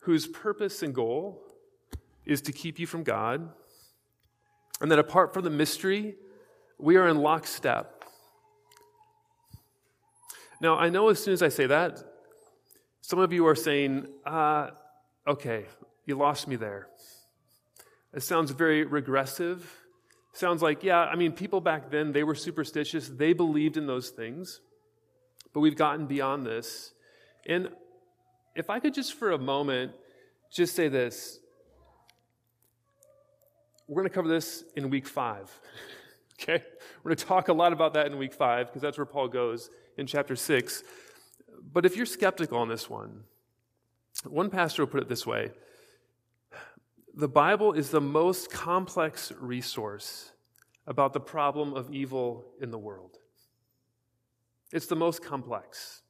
whose 0.00 0.26
purpose 0.26 0.82
and 0.82 0.92
goal 0.92 1.40
is 2.26 2.40
to 2.42 2.52
keep 2.52 2.78
you 2.78 2.86
from 2.86 3.02
God. 3.02 3.48
And 4.80 4.90
that 4.90 4.98
apart 4.98 5.32
from 5.32 5.44
the 5.44 5.50
mystery, 5.50 6.16
we 6.78 6.96
are 6.96 7.08
in 7.08 7.18
lockstep. 7.18 8.04
Now, 10.60 10.76
I 10.76 10.88
know 10.88 11.08
as 11.08 11.22
soon 11.22 11.34
as 11.34 11.42
I 11.42 11.48
say 11.48 11.66
that, 11.66 12.02
some 13.00 13.18
of 13.18 13.32
you 13.32 13.46
are 13.46 13.54
saying, 13.54 14.06
uh, 14.24 14.70
okay, 15.26 15.66
you 16.06 16.16
lost 16.16 16.48
me 16.48 16.56
there. 16.56 16.88
It 18.14 18.22
sounds 18.22 18.50
very 18.50 18.84
regressive. 18.84 19.70
Sounds 20.32 20.62
like, 20.62 20.82
yeah, 20.82 21.00
I 21.00 21.16
mean, 21.16 21.32
people 21.32 21.60
back 21.60 21.90
then, 21.90 22.12
they 22.12 22.24
were 22.24 22.34
superstitious. 22.34 23.08
They 23.08 23.32
believed 23.32 23.76
in 23.76 23.86
those 23.86 24.10
things. 24.10 24.60
But 25.52 25.60
we've 25.60 25.76
gotten 25.76 26.06
beyond 26.06 26.46
this. 26.46 26.92
And 27.46 27.68
if 28.54 28.70
I 28.70 28.80
could 28.80 28.94
just 28.94 29.14
for 29.14 29.32
a 29.32 29.38
moment 29.38 29.92
just 30.52 30.76
say 30.76 30.88
this 30.88 31.40
we're 33.86 34.02
going 34.02 34.08
to 34.08 34.14
cover 34.14 34.28
this 34.28 34.64
in 34.76 34.90
week 34.90 35.06
five. 35.06 35.50
okay? 36.40 36.64
We're 37.02 37.10
going 37.10 37.16
to 37.16 37.24
talk 37.24 37.48
a 37.48 37.52
lot 37.52 37.72
about 37.72 37.94
that 37.94 38.06
in 38.06 38.18
week 38.18 38.34
five 38.34 38.68
because 38.68 38.82
that's 38.82 38.98
where 38.98 39.06
Paul 39.06 39.28
goes 39.28 39.70
in 39.96 40.06
chapter 40.06 40.36
six. 40.36 40.82
But 41.72 41.84
if 41.84 41.96
you're 41.96 42.06
skeptical 42.06 42.58
on 42.58 42.68
this 42.68 42.88
one, 42.88 43.24
one 44.24 44.50
pastor 44.50 44.82
will 44.82 44.90
put 44.90 45.02
it 45.02 45.08
this 45.08 45.26
way 45.26 45.50
the 47.16 47.28
Bible 47.28 47.72
is 47.72 47.90
the 47.90 48.00
most 48.00 48.50
complex 48.50 49.32
resource 49.38 50.32
about 50.86 51.12
the 51.12 51.20
problem 51.20 51.74
of 51.74 51.92
evil 51.92 52.44
in 52.60 52.70
the 52.70 52.78
world. 52.78 53.18
It's 54.72 54.86
the 54.86 54.96
most 54.96 55.22
complex. 55.22 56.02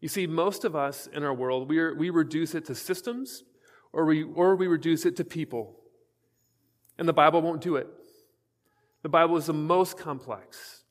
You 0.00 0.08
see, 0.08 0.26
most 0.26 0.64
of 0.64 0.76
us 0.76 1.08
in 1.08 1.24
our 1.24 1.34
world, 1.34 1.68
we, 1.68 1.78
are, 1.78 1.94
we 1.94 2.10
reduce 2.10 2.54
it 2.54 2.64
to 2.66 2.74
systems 2.74 3.42
or 3.92 4.04
we, 4.04 4.22
or 4.22 4.54
we 4.54 4.68
reduce 4.68 5.04
it 5.04 5.16
to 5.16 5.24
people. 5.24 5.81
And 7.02 7.08
the 7.08 7.12
Bible 7.12 7.42
won't 7.42 7.60
do 7.60 7.74
it. 7.74 7.88
The 9.02 9.08
Bible 9.08 9.36
is 9.36 9.46
the 9.46 9.52
most 9.52 9.98
complex. 9.98 10.84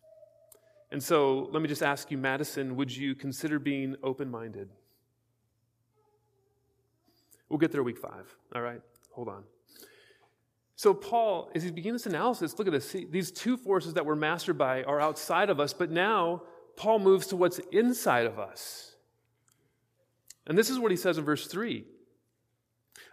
And 0.91 1.01
so 1.01 1.47
let 1.53 1.61
me 1.61 1.69
just 1.69 1.81
ask 1.81 2.11
you, 2.11 2.17
Madison, 2.17 2.75
would 2.75 2.93
you 2.93 3.15
consider 3.15 3.59
being 3.59 3.95
open 4.03 4.29
minded? 4.29 4.67
We'll 7.47 7.59
get 7.59 7.71
there 7.71 7.81
week 7.81 7.97
five, 7.97 8.29
all 8.53 8.61
right? 8.61 8.81
Hold 9.13 9.29
on. 9.29 9.45
So, 10.75 10.93
Paul, 10.93 11.49
as 11.55 11.63
he 11.63 11.71
begins 11.71 12.03
this 12.03 12.13
analysis, 12.13 12.59
look 12.59 12.67
at 12.67 12.73
this. 12.73 12.93
These 13.09 13.31
two 13.31 13.55
forces 13.55 13.93
that 13.93 14.05
we're 14.05 14.17
mastered 14.17 14.57
by 14.57 14.83
are 14.83 14.99
outside 14.99 15.49
of 15.49 15.61
us, 15.61 15.71
but 15.71 15.91
now 15.91 16.41
Paul 16.75 16.99
moves 16.99 17.27
to 17.27 17.37
what's 17.37 17.59
inside 17.71 18.25
of 18.25 18.37
us. 18.37 18.95
And 20.45 20.57
this 20.57 20.69
is 20.69 20.77
what 20.77 20.91
he 20.91 20.97
says 20.97 21.17
in 21.17 21.23
verse 21.23 21.47
3 21.47 21.85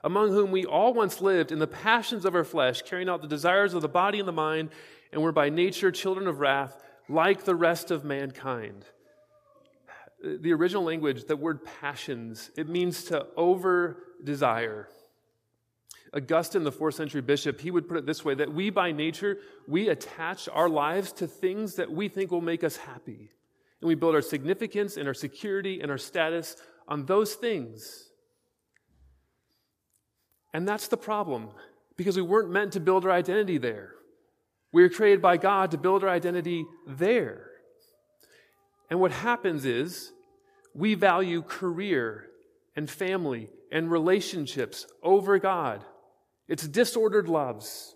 among 0.04 0.30
whom 0.30 0.50
we 0.50 0.64
all 0.64 0.94
once 0.94 1.20
lived 1.20 1.52
in 1.52 1.58
the 1.58 1.66
passions 1.66 2.24
of 2.24 2.34
our 2.34 2.44
flesh, 2.44 2.82
carrying 2.82 3.08
out 3.08 3.22
the 3.22 3.28
desires 3.28 3.74
of 3.74 3.82
the 3.82 3.88
body 3.88 4.18
and 4.18 4.28
the 4.28 4.32
mind, 4.32 4.70
and 5.12 5.22
were 5.22 5.32
by 5.32 5.48
nature 5.48 5.90
children 5.90 6.26
of 6.26 6.40
wrath, 6.40 6.82
like 7.08 7.44
the 7.44 7.54
rest 7.54 7.90
of 7.90 8.04
mankind. 8.04 8.84
The 10.22 10.52
original 10.52 10.84
language, 10.84 11.24
the 11.24 11.36
word 11.36 11.64
passions, 11.80 12.50
it 12.56 12.68
means 12.68 13.04
to 13.04 13.26
over 13.36 14.02
desire. 14.22 14.88
Augustine, 16.14 16.64
the 16.64 16.72
fourth 16.72 16.94
century 16.94 17.20
bishop, 17.20 17.60
he 17.60 17.70
would 17.70 17.88
put 17.88 17.98
it 17.98 18.06
this 18.06 18.24
way 18.24 18.34
that 18.34 18.52
we 18.52 18.70
by 18.70 18.92
nature, 18.92 19.38
we 19.66 19.88
attach 19.88 20.48
our 20.48 20.68
lives 20.68 21.12
to 21.12 21.26
things 21.26 21.74
that 21.74 21.90
we 21.90 22.08
think 22.08 22.30
will 22.30 22.40
make 22.40 22.64
us 22.64 22.76
happy. 22.76 23.30
And 23.80 23.88
we 23.88 23.94
build 23.94 24.14
our 24.14 24.22
significance 24.22 24.96
and 24.96 25.06
our 25.06 25.14
security 25.14 25.80
and 25.80 25.90
our 25.90 25.98
status 25.98 26.56
on 26.88 27.06
those 27.06 27.34
things. 27.34 28.07
And 30.52 30.66
that's 30.66 30.88
the 30.88 30.96
problem, 30.96 31.48
because 31.96 32.16
we 32.16 32.22
weren't 32.22 32.50
meant 32.50 32.72
to 32.72 32.80
build 32.80 33.04
our 33.04 33.10
identity 33.10 33.58
there. 33.58 33.92
We 34.72 34.82
were 34.82 34.88
created 34.88 35.20
by 35.22 35.36
God 35.36 35.70
to 35.70 35.78
build 35.78 36.04
our 36.04 36.10
identity 36.10 36.64
there. 36.86 37.50
And 38.90 39.00
what 39.00 39.12
happens 39.12 39.64
is 39.64 40.12
we 40.74 40.94
value 40.94 41.42
career 41.42 42.26
and 42.76 42.88
family 42.88 43.50
and 43.70 43.90
relationships 43.90 44.86
over 45.02 45.38
God. 45.38 45.84
It's 46.48 46.66
disordered 46.66 47.28
loves. 47.28 47.94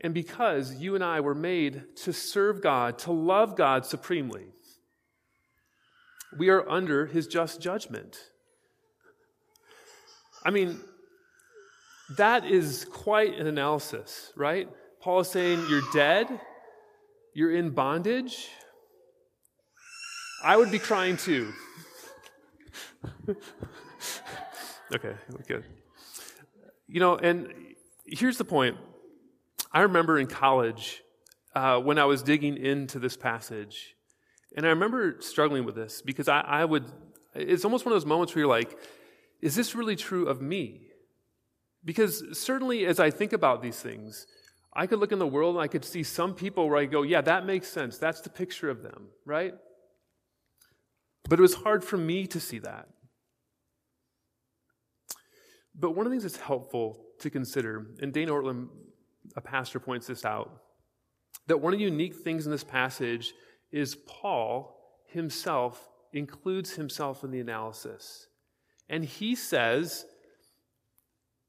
And 0.00 0.14
because 0.14 0.74
you 0.74 0.94
and 0.94 1.02
I 1.02 1.20
were 1.20 1.34
made 1.34 1.96
to 2.04 2.12
serve 2.12 2.62
God, 2.62 2.98
to 3.00 3.12
love 3.12 3.56
God 3.56 3.84
supremely, 3.84 4.46
we 6.36 6.48
are 6.48 6.68
under 6.68 7.06
his 7.06 7.26
just 7.26 7.60
judgment. 7.60 8.18
I 10.44 10.50
mean, 10.50 10.80
that 12.16 12.44
is 12.44 12.86
quite 12.86 13.38
an 13.38 13.46
analysis, 13.46 14.32
right? 14.36 14.68
Paul 15.00 15.20
is 15.20 15.28
saying 15.28 15.66
you're 15.68 15.82
dead, 15.92 16.28
you're 17.34 17.54
in 17.54 17.70
bondage. 17.70 18.48
I 20.42 20.56
would 20.56 20.70
be 20.70 20.78
crying 20.78 21.16
too. 21.16 21.52
okay, 24.94 25.14
good. 25.46 25.64
You 26.86 27.00
know, 27.00 27.16
and 27.16 27.52
here's 28.06 28.38
the 28.38 28.44
point. 28.44 28.76
I 29.72 29.82
remember 29.82 30.18
in 30.18 30.26
college 30.26 31.02
uh, 31.54 31.78
when 31.80 31.98
I 31.98 32.06
was 32.06 32.22
digging 32.22 32.56
into 32.56 32.98
this 32.98 33.16
passage, 33.16 33.96
and 34.58 34.66
I 34.66 34.70
remember 34.70 35.18
struggling 35.20 35.64
with 35.64 35.76
this 35.76 36.02
because 36.02 36.26
I, 36.26 36.40
I 36.40 36.64
would, 36.64 36.84
it's 37.32 37.64
almost 37.64 37.86
one 37.86 37.92
of 37.92 37.94
those 37.94 38.04
moments 38.04 38.34
where 38.34 38.40
you're 38.40 38.48
like, 38.48 38.76
is 39.40 39.54
this 39.54 39.76
really 39.76 39.94
true 39.94 40.26
of 40.26 40.42
me? 40.42 40.80
Because 41.84 42.24
certainly 42.36 42.84
as 42.84 42.98
I 42.98 43.12
think 43.12 43.32
about 43.32 43.62
these 43.62 43.78
things, 43.78 44.26
I 44.74 44.88
could 44.88 44.98
look 44.98 45.12
in 45.12 45.20
the 45.20 45.28
world 45.28 45.54
and 45.54 45.62
I 45.62 45.68
could 45.68 45.84
see 45.84 46.02
some 46.02 46.34
people 46.34 46.68
where 46.68 46.76
I 46.76 46.86
go, 46.86 47.02
yeah, 47.02 47.20
that 47.20 47.46
makes 47.46 47.68
sense. 47.68 47.98
That's 47.98 48.20
the 48.20 48.30
picture 48.30 48.68
of 48.68 48.82
them, 48.82 49.10
right? 49.24 49.54
But 51.28 51.38
it 51.38 51.42
was 51.42 51.54
hard 51.54 51.84
for 51.84 51.96
me 51.96 52.26
to 52.26 52.40
see 52.40 52.58
that. 52.58 52.88
But 55.72 55.92
one 55.92 56.04
of 56.04 56.10
the 56.10 56.18
things 56.18 56.24
that's 56.24 56.44
helpful 56.44 57.04
to 57.20 57.30
consider, 57.30 57.86
and 58.02 58.12
Dane 58.12 58.26
Ortlund, 58.26 58.70
a 59.36 59.40
pastor, 59.40 59.78
points 59.78 60.08
this 60.08 60.24
out, 60.24 60.50
that 61.46 61.58
one 61.58 61.72
of 61.72 61.78
the 61.78 61.84
unique 61.84 62.16
things 62.16 62.44
in 62.44 62.50
this 62.50 62.64
passage 62.64 63.34
is 63.70 63.94
Paul 63.94 64.74
himself 65.06 65.88
includes 66.12 66.74
himself 66.74 67.24
in 67.24 67.30
the 67.30 67.40
analysis. 67.40 68.28
And 68.88 69.04
he 69.04 69.34
says, 69.34 70.06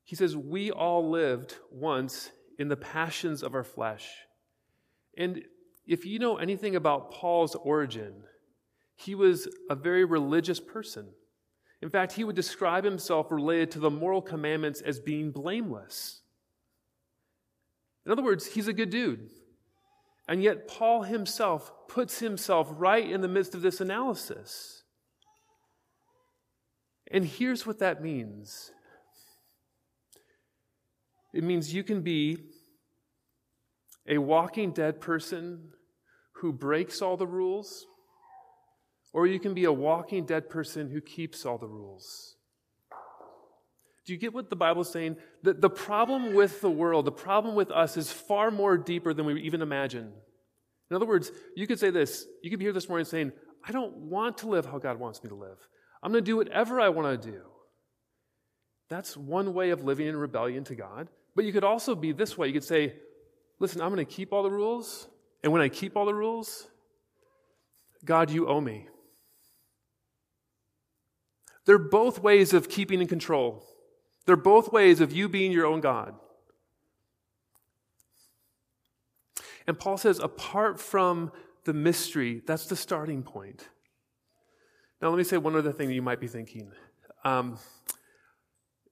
he 0.04 0.16
says, 0.16 0.36
we 0.36 0.72
all 0.72 1.10
lived 1.10 1.56
once 1.72 2.32
in 2.58 2.68
the 2.68 2.76
passions 2.76 3.42
of 3.42 3.56
our 3.56 3.64
flesh. 3.64 4.08
And 5.18 5.44
if 5.88 6.06
you 6.06 6.20
know 6.20 6.38
anything 6.38 6.76
about 6.76 7.12
Paul's 7.12 7.56
origin, 7.56 8.24
he 8.96 9.16
was 9.16 9.48
a 9.70 9.76
very 9.76 10.04
religious 10.04 10.60
person. 10.60 11.08
In 11.82 11.90
fact, 11.90 12.12
he 12.12 12.26
would 12.26 12.36
describe 12.36 12.84
himself 12.84 13.32
related 13.32 13.72
to 13.72 13.80
the 13.80 13.90
moral 13.90 14.22
commandments 14.22 14.82
as 14.82 15.00
being 15.00 15.32
blameless. 15.32 16.22
In 18.06 18.12
other 18.12 18.24
words, 18.24 18.46
he's 18.46 18.68
a 18.68 18.74
good 18.74 18.90
dude. 18.90 19.30
And 20.28 20.44
yet, 20.44 20.68
Paul 20.68 21.04
himself 21.04 21.72
puts 21.90 22.20
himself 22.20 22.70
right 22.72 23.10
in 23.10 23.22
the 23.22 23.28
midst 23.28 23.54
of 23.56 23.62
this 23.62 23.82
analysis. 23.82 24.84
And 27.12 27.26
here's 27.26 27.66
what 27.66 27.80
that 27.80 28.02
means 28.02 28.72
it 31.34 31.44
means 31.44 31.74
you 31.74 31.84
can 31.84 32.02
be 32.02 32.38
a 34.08 34.18
walking 34.18 34.72
dead 34.72 35.00
person 35.00 35.70
who 36.34 36.52
breaks 36.52 37.02
all 37.02 37.18
the 37.18 37.28
rules, 37.28 37.86
or 39.14 39.28
you 39.28 39.40
can 39.40 39.54
be 39.54 39.66
a 39.66 39.72
walking 39.72 40.26
dead 40.26 40.50
person 40.50 40.90
who 40.90 41.02
keeps 41.02 41.46
all 41.46 41.58
the 41.58 41.68
rules. 41.68 42.36
Do 44.06 44.14
you 44.14 44.20
get 44.20 44.34
what 44.34 44.50
the 44.50 44.56
Bible 44.56 44.82
is 44.82 44.90
saying? 44.90 45.18
The, 45.44 45.54
the 45.54 45.70
problem 45.70 46.34
with 46.34 46.62
the 46.62 46.72
world, 46.72 47.06
the 47.06 47.12
problem 47.12 47.54
with 47.54 47.70
us 47.70 47.96
is 47.96 48.12
far 48.12 48.50
more 48.50 48.76
deeper 48.76 49.14
than 49.14 49.28
we 49.28 49.40
even 49.42 49.62
imagine. 49.62 50.14
In 50.90 50.96
other 50.96 51.06
words, 51.06 51.32
you 51.56 51.68
could 51.68 51.80
say 51.80 51.90
this. 51.90 52.26
You 52.42 52.50
could 52.50 52.60
be 52.60 52.66
here 52.66 52.74
this 52.74 52.90
morning 52.90 53.06
saying, 53.06 53.32
I 53.64 53.72
don't 53.72 53.96
want 53.96 54.40
to 54.40 54.48
live 54.48 54.66
how 54.66 54.80
God 54.80 55.00
wants 55.00 55.24
me 55.24 55.30
to 55.30 55.36
live. 55.36 55.58
I'm 56.02 56.12
going 56.12 56.24
to 56.24 56.30
do 56.30 56.38
whatever 56.38 56.80
I 56.80 56.90
want 56.90 57.22
to 57.22 57.32
do. 57.32 57.42
That's 58.90 59.16
one 59.16 59.54
way 59.54 59.70
of 59.70 59.84
living 59.84 60.08
in 60.08 60.18
rebellion 60.18 60.64
to 60.66 60.76
God. 60.76 61.10
But 61.36 61.46
you 61.46 61.54
could 61.54 61.64
also 61.64 61.94
be 61.94 62.12
this 62.12 62.38
way. 62.38 62.48
You 62.48 62.54
could 62.54 62.64
say, 62.64 62.96
listen, 63.60 63.82
I'm 63.82 63.94
going 63.94 64.06
to 64.06 64.12
keep 64.12 64.34
all 64.34 64.44
the 64.44 64.50
rules. 64.50 65.08
And 65.44 65.54
when 65.54 65.62
I 65.62 65.70
keep 65.70 65.96
all 65.96 66.06
the 66.06 66.14
rules, 66.14 66.68
God, 68.04 68.32
you 68.32 68.48
owe 68.48 68.62
me. 68.62 68.88
They're 71.66 71.78
both 71.78 72.20
ways 72.20 72.54
of 72.54 72.68
keeping 72.68 73.00
in 73.00 73.08
control. 73.08 73.64
They're 74.26 74.36
both 74.36 74.72
ways 74.72 75.02
of 75.02 75.12
you 75.12 75.30
being 75.30 75.52
your 75.52 75.68
own 75.68 75.82
God. 75.82 76.16
And 79.70 79.78
Paul 79.78 79.98
says, 79.98 80.18
apart 80.18 80.80
from 80.80 81.32
the 81.66 81.74
mystery, 81.74 82.42
that's 82.48 82.66
the 82.66 82.76
starting 82.76 83.22
point. 83.22 83.70
Now, 85.00 85.10
let 85.10 85.18
me 85.18 85.24
say 85.24 85.38
one 85.38 85.56
other 85.56 85.72
thing 85.72 85.90
that 85.90 85.94
you 85.94 86.02
might 86.02 86.20
be 86.20 86.28
thinking. 86.28 86.72
Um, 87.24 87.60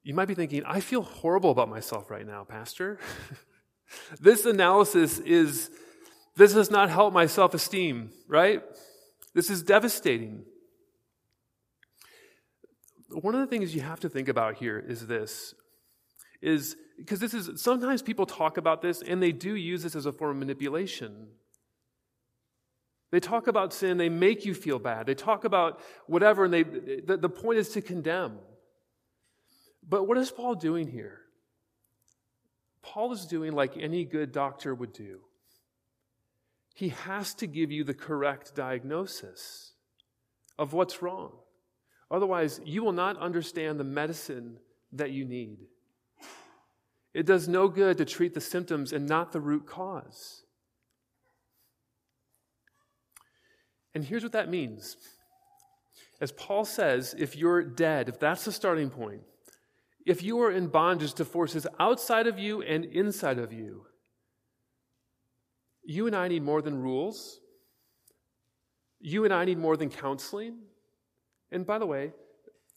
you 0.04 0.14
might 0.14 0.28
be 0.28 0.36
thinking, 0.36 0.64
I 0.66 0.80
feel 0.80 1.02
horrible 1.02 1.50
about 1.50 1.68
myself 1.68 2.12
right 2.12 2.28
now, 2.28 2.44
Pastor. 2.44 3.00
this 4.22 4.46
analysis 4.46 5.18
is, 5.18 5.72
this 6.36 6.54
does 6.54 6.70
not 6.70 6.92
help 6.92 7.12
my 7.12 7.26
self 7.26 7.56
esteem, 7.56 8.12
right? 8.28 8.62
This 9.34 9.50
is 9.50 9.64
devastating 9.64 10.44
one 13.10 13.34
of 13.34 13.42
the 13.42 13.48
things 13.48 13.74
you 13.74 13.82
have 13.82 14.00
to 14.02 14.10
think 14.10 14.28
about 14.28 14.58
here 14.58 14.78
is 14.78 15.08
this 15.08 15.54
is 16.42 16.76
because 16.98 17.20
this 17.20 17.34
is 17.34 17.62
sometimes 17.62 18.02
people 18.02 18.26
talk 18.26 18.58
about 18.58 18.82
this 18.82 19.02
and 19.02 19.22
they 19.22 19.32
do 19.32 19.56
use 19.56 19.84
this 19.84 19.96
as 19.96 20.06
a 20.06 20.12
form 20.12 20.32
of 20.32 20.38
manipulation. 20.38 21.28
They 23.12 23.20
talk 23.20 23.48
about 23.48 23.74
sin, 23.74 23.98
they 23.98 24.10
make 24.10 24.46
you 24.46 24.54
feel 24.54 24.80
bad. 24.80 25.06
They 25.06 25.16
talk 25.16 25.46
about 25.46 25.80
whatever, 26.08 26.44
and 26.44 26.54
they, 26.54 26.64
the, 26.64 27.16
the 27.16 27.30
point 27.30 27.58
is 27.58 27.70
to 27.70 27.82
condemn. 27.82 28.38
But 29.88 30.06
what 30.06 30.18
is 30.18 30.30
Paul 30.30 30.56
doing 30.56 30.90
here? 30.90 31.22
Paul 32.82 33.14
is 33.14 33.26
doing 33.26 33.54
like 33.54 33.78
any 33.78 34.04
good 34.04 34.34
doctor 34.34 34.76
would 34.76 34.92
do. 34.92 35.20
He 36.74 36.90
has 36.90 37.34
to 37.36 37.48
give 37.48 37.72
you 37.72 37.84
the 37.84 37.94
correct 37.94 38.56
diagnosis 38.56 39.74
of 40.60 40.74
what's 40.74 41.02
wrong. 41.02 41.32
Otherwise, 42.12 42.60
you 42.66 42.84
will 42.84 42.92
not 42.92 43.18
understand 43.18 43.80
the 43.80 43.84
medicine 43.84 44.58
that 44.92 45.12
you 45.12 45.26
need. 45.26 45.60
It 47.14 47.26
does 47.26 47.48
no 47.48 47.68
good 47.68 47.98
to 47.98 48.06
treat 48.06 48.34
the 48.34 48.42
symptoms 48.42 48.94
and 48.94 49.08
not 49.08 49.32
the 49.32 49.40
root 49.40 49.66
cause. 49.66 50.44
And 53.96 54.04
here's 54.04 54.24
what 54.24 54.34
that 54.34 54.50
means. 54.50 54.96
As 56.22 56.32
Paul 56.32 56.66
says, 56.66 57.16
if 57.18 57.36
you're 57.36 57.64
dead, 57.64 58.10
if 58.10 58.20
that's 58.20 58.46
the 58.46 58.52
starting 58.52 58.90
point, 58.90 59.22
if 60.06 60.24
you 60.24 60.40
are 60.42 60.52
in 60.52 60.68
bondage 60.68 61.14
to 61.16 61.26
forces 61.26 61.68
outside 61.80 62.28
of 62.28 62.40
you 62.40 62.62
and 62.62 62.86
inside 62.86 63.40
of 63.40 63.52
you, 63.52 63.86
you 65.84 66.08
and 66.08 66.16
I 66.16 66.28
need 66.28 66.44
more 66.44 66.62
than 66.62 66.82
rules. 66.82 67.40
You 69.00 69.26
and 69.26 69.34
I 69.34 69.46
need 69.46 69.58
more 69.58 69.78
than 69.78 69.90
counseling. 69.90 70.58
And 71.52 71.66
by 71.66 71.80
the 71.80 71.86
way, 71.86 72.12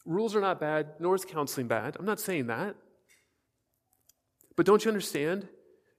rules 0.05 0.35
are 0.35 0.41
not 0.41 0.59
bad, 0.59 0.93
nor 0.99 1.15
is 1.15 1.25
counseling 1.25 1.67
bad. 1.67 1.97
I'm 1.99 2.05
not 2.05 2.19
saying 2.19 2.47
that. 2.47 2.75
But 4.61 4.67
don't 4.67 4.85
you 4.85 4.91
understand? 4.91 5.47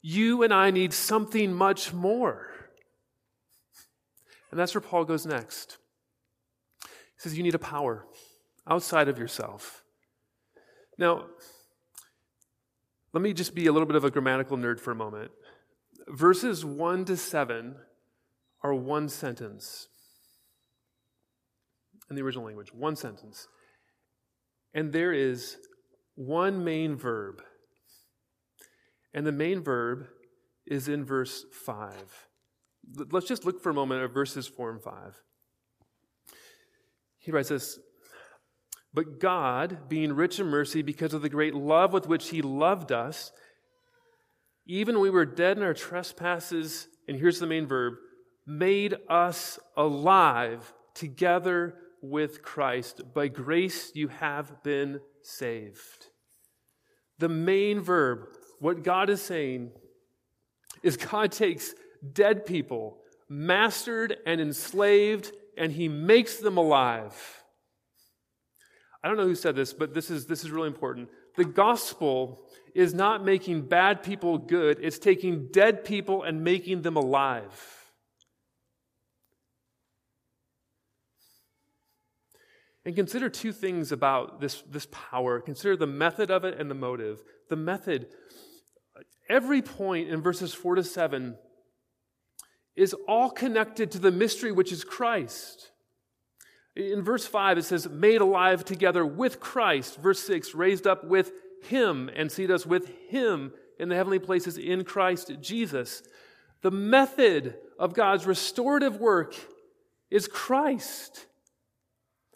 You 0.02 0.44
and 0.44 0.54
I 0.54 0.70
need 0.70 0.92
something 0.92 1.52
much 1.52 1.92
more. 1.92 2.46
And 4.52 4.60
that's 4.60 4.72
where 4.72 4.80
Paul 4.80 5.04
goes 5.04 5.26
next. 5.26 5.78
He 6.84 6.88
says, 7.16 7.36
You 7.36 7.42
need 7.42 7.56
a 7.56 7.58
power, 7.58 8.06
outside 8.64 9.08
of 9.08 9.18
yourself. 9.18 9.82
Now, 10.96 11.24
let 13.12 13.20
me 13.20 13.32
just 13.32 13.52
be 13.52 13.66
a 13.66 13.72
little 13.72 13.84
bit 13.84 13.96
of 13.96 14.04
a 14.04 14.12
grammatical 14.12 14.56
nerd 14.56 14.78
for 14.78 14.92
a 14.92 14.94
moment. 14.94 15.32
Verses 16.06 16.64
1 16.64 17.06
to 17.06 17.16
7 17.16 17.74
are 18.62 18.74
one 18.74 19.08
sentence 19.08 19.88
in 22.08 22.14
the 22.14 22.22
original 22.22 22.44
language, 22.44 22.72
one 22.72 22.94
sentence. 22.94 23.48
And 24.72 24.92
there 24.92 25.12
is 25.12 25.56
one 26.14 26.62
main 26.62 26.94
verb. 26.94 27.42
And 29.14 29.26
the 29.26 29.32
main 29.32 29.62
verb 29.62 30.06
is 30.66 30.88
in 30.88 31.04
verse 31.04 31.44
5. 31.52 32.28
Let's 33.10 33.26
just 33.26 33.44
look 33.44 33.62
for 33.62 33.70
a 33.70 33.74
moment 33.74 34.02
at 34.02 34.12
verses 34.12 34.48
4 34.48 34.70
and 34.70 34.82
5. 34.82 35.22
He 37.18 37.30
writes 37.30 37.50
this 37.50 37.78
But 38.92 39.20
God, 39.20 39.88
being 39.88 40.12
rich 40.12 40.40
in 40.40 40.46
mercy 40.46 40.82
because 40.82 41.14
of 41.14 41.22
the 41.22 41.28
great 41.28 41.54
love 41.54 41.92
with 41.92 42.06
which 42.06 42.30
He 42.30 42.42
loved 42.42 42.90
us, 42.90 43.32
even 44.66 45.00
we 45.00 45.10
were 45.10 45.26
dead 45.26 45.56
in 45.56 45.62
our 45.62 45.74
trespasses, 45.74 46.88
and 47.08 47.16
here's 47.16 47.40
the 47.40 47.46
main 47.46 47.66
verb, 47.66 47.94
made 48.46 48.96
us 49.08 49.58
alive 49.76 50.72
together 50.94 51.74
with 52.00 52.42
Christ. 52.42 53.02
By 53.14 53.28
grace 53.28 53.92
you 53.94 54.08
have 54.08 54.62
been 54.62 55.00
saved. 55.22 56.08
The 57.18 57.28
main 57.28 57.80
verb, 57.80 58.26
what 58.62 58.84
God 58.84 59.10
is 59.10 59.20
saying, 59.20 59.72
is 60.84 60.96
God 60.96 61.32
takes 61.32 61.74
dead 62.12 62.46
people, 62.46 62.98
mastered 63.28 64.16
and 64.24 64.40
enslaved, 64.40 65.32
and 65.58 65.72
he 65.72 65.88
makes 65.88 66.36
them 66.36 66.56
alive. 66.56 67.42
I 69.02 69.08
don't 69.08 69.16
know 69.16 69.26
who 69.26 69.34
said 69.34 69.56
this, 69.56 69.72
but 69.72 69.94
this 69.94 70.10
is, 70.10 70.26
this 70.26 70.44
is 70.44 70.52
really 70.52 70.68
important. 70.68 71.08
The 71.36 71.44
gospel 71.44 72.46
is 72.72 72.94
not 72.94 73.24
making 73.24 73.62
bad 73.62 74.00
people 74.00 74.38
good, 74.38 74.78
it's 74.80 75.00
taking 75.00 75.48
dead 75.48 75.84
people 75.84 76.22
and 76.22 76.44
making 76.44 76.82
them 76.82 76.96
alive. 76.96 77.82
And 82.84 82.94
consider 82.94 83.28
two 83.28 83.52
things 83.52 83.90
about 83.90 84.40
this, 84.40 84.62
this 84.70 84.86
power. 84.92 85.40
Consider 85.40 85.76
the 85.76 85.86
method 85.88 86.30
of 86.30 86.44
it 86.44 86.60
and 86.60 86.70
the 86.70 86.74
motive. 86.76 87.22
The 87.48 87.56
method, 87.56 88.06
every 89.28 89.62
point 89.62 90.08
in 90.08 90.20
verses 90.20 90.54
4 90.54 90.76
to 90.76 90.84
7 90.84 91.36
is 92.74 92.94
all 93.06 93.30
connected 93.30 93.90
to 93.90 93.98
the 93.98 94.10
mystery 94.10 94.52
which 94.52 94.72
is 94.72 94.84
Christ. 94.84 95.70
In 96.74 97.02
verse 97.02 97.26
5, 97.26 97.58
it 97.58 97.64
says, 97.64 97.88
made 97.88 98.20
alive 98.22 98.64
together 98.64 99.04
with 99.04 99.40
Christ. 99.40 100.00
Verse 100.00 100.20
6, 100.20 100.54
raised 100.54 100.86
up 100.86 101.04
with 101.04 101.32
him 101.62 102.10
and 102.16 102.32
seated 102.32 102.54
us 102.54 102.64
with 102.64 102.88
him 103.08 103.52
in 103.78 103.88
the 103.88 103.94
heavenly 103.94 104.18
places 104.18 104.56
in 104.56 104.84
Christ 104.84 105.32
Jesus. 105.40 106.02
The 106.62 106.70
method 106.70 107.56
of 107.78 107.94
God's 107.94 108.26
restorative 108.26 108.96
work 108.96 109.34
is 110.10 110.28
Christ. 110.28 111.26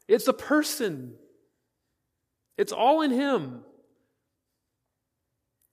It's 0.09 0.29
a 0.29 0.33
person. 0.33 1.15
It's 2.57 2.73
all 2.73 3.03
in 3.03 3.11
Him. 3.11 3.63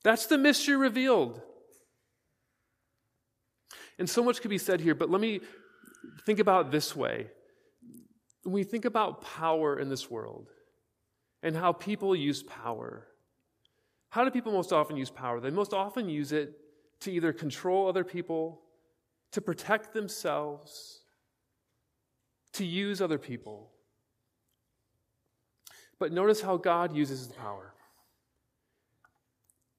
That's 0.03 0.25
the 0.25 0.37
mystery 0.37 0.75
revealed. 0.75 1.41
And 3.97 4.09
so 4.09 4.23
much 4.23 4.41
could 4.41 4.49
be 4.49 4.57
said 4.57 4.81
here, 4.81 4.95
but 4.95 5.09
let 5.09 5.21
me 5.21 5.39
think 6.25 6.39
about 6.39 6.71
this 6.71 6.95
way. 6.95 7.27
When 8.43 8.53
we 8.53 8.63
think 8.63 8.85
about 8.85 9.21
power 9.21 9.79
in 9.79 9.89
this 9.89 10.11
world 10.11 10.49
and 11.41 11.55
how 11.55 11.71
people 11.71 12.15
use 12.15 12.43
power, 12.43 13.07
how 14.09 14.25
do 14.25 14.31
people 14.31 14.51
most 14.51 14.73
often 14.73 14.97
use 14.97 15.09
power? 15.09 15.39
They 15.39 15.49
most 15.49 15.73
often 15.73 16.09
use 16.09 16.31
it 16.31 16.59
to 17.01 17.11
either 17.11 17.31
control 17.31 17.87
other 17.87 18.03
people, 18.03 18.61
to 19.31 19.41
protect 19.41 19.93
themselves, 19.93 21.01
to 22.53 22.65
use 22.65 23.01
other 23.01 23.17
people. 23.17 23.71
But 25.99 26.11
notice 26.11 26.41
how 26.41 26.57
God 26.57 26.95
uses 26.95 27.27
the 27.27 27.33
power 27.35 27.72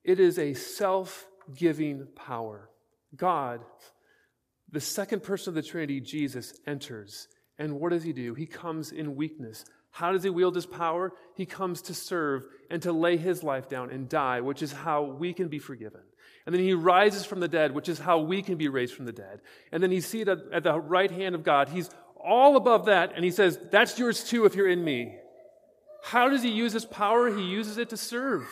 it 0.05 0.21
is 0.21 0.39
a 0.39 0.55
self 0.55 1.27
giving 1.55 2.07
power. 2.15 2.69
God, 3.17 3.61
the 4.71 4.81
second 4.81 5.23
person 5.23 5.51
of 5.51 5.55
the 5.55 5.63
Trinity, 5.63 6.01
Jesus, 6.01 6.55
enters. 6.67 7.29
And 7.59 7.79
what 7.79 7.91
does 7.91 8.03
he 8.03 8.13
do? 8.13 8.35
He 8.35 8.47
comes 8.47 8.91
in 8.91 9.17
weakness. 9.17 9.65
How 9.91 10.11
does 10.11 10.25
he 10.25 10.31
wield 10.31 10.57
his 10.57 10.67
power? 10.67 11.13
He 11.37 11.47
comes 11.47 11.83
to 11.83 11.95
serve 11.95 12.45
and 12.69 12.83
to 12.83 12.93
lay 12.93 13.17
his 13.17 13.45
life 13.45 13.69
down 13.69 13.91
and 13.91 14.09
die, 14.09 14.41
which 14.41 14.61
is 14.61 14.73
how 14.73 15.05
we 15.05 15.33
can 15.33 15.47
be 15.47 15.61
forgiven. 15.61 16.01
And 16.45 16.55
then 16.55 16.63
he 16.63 16.75
rises 16.75 17.25
from 17.25 17.39
the 17.39 17.49
dead, 17.49 17.73
which 17.73 17.89
is 17.89 18.01
how 18.01 18.19
we 18.19 18.43
can 18.43 18.57
be 18.57 18.69
raised 18.69 18.95
from 18.95 19.07
the 19.07 19.13
dead. 19.13 19.41
And 19.71 19.81
then 19.83 19.93
he's 19.93 20.07
seated 20.07 20.53
at 20.53 20.65
the 20.65 20.79
right 20.79 21.11
hand 21.11 21.37
of 21.37 21.45
God. 21.45 21.69
He's 21.69 21.91
all 22.17 22.57
above 22.57 22.87
that, 22.87 23.13
and 23.15 23.25
he 23.25 23.31
says, 23.31 23.59
That's 23.71 23.99
yours 23.99 24.25
too 24.25 24.45
if 24.47 24.57
you're 24.57 24.69
in 24.69 24.83
me. 24.83 25.17
How 26.03 26.29
does 26.29 26.43
he 26.43 26.51
use 26.51 26.73
his 26.73 26.85
power? 26.85 27.35
He 27.35 27.45
uses 27.45 27.79
it 27.79 27.91
to 27.91 27.97
serve. 27.97 28.47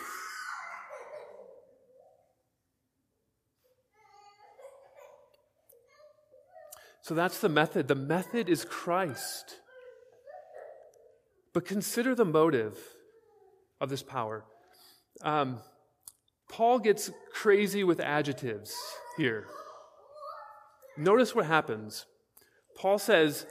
So 7.03 7.15
that's 7.15 7.41
the 7.41 7.49
method. 7.49 7.88
The 7.88 7.95
method 7.95 8.49
is 8.49 8.65
Christ. 8.65 9.57
But 11.53 11.67
consider 11.67 12.15
the 12.15 12.25
motive 12.25 12.79
of 13.81 13.91
this 13.91 14.03
power. 14.03 14.45
Um, 15.23 15.59
Paul 16.49 16.79
gets 16.79 17.11
crazy 17.33 17.85
with 17.85 18.01
adjectives 18.01 18.75
here. 19.17 19.47
Notice 20.97 21.35
what 21.35 21.47
happens. 21.47 22.07
Paul 22.77 22.99
says 22.99 23.47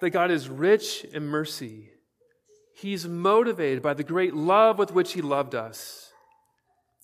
that 0.00 0.10
God 0.10 0.30
is 0.30 0.48
rich 0.48 1.04
in 1.04 1.26
mercy 1.26 1.92
He's 2.74 3.06
motivated 3.06 3.82
by 3.82 3.94
the 3.94 4.02
great 4.02 4.34
love 4.34 4.78
with 4.78 4.92
which 4.92 5.12
He 5.12 5.22
loved 5.22 5.54
us. 5.54 6.11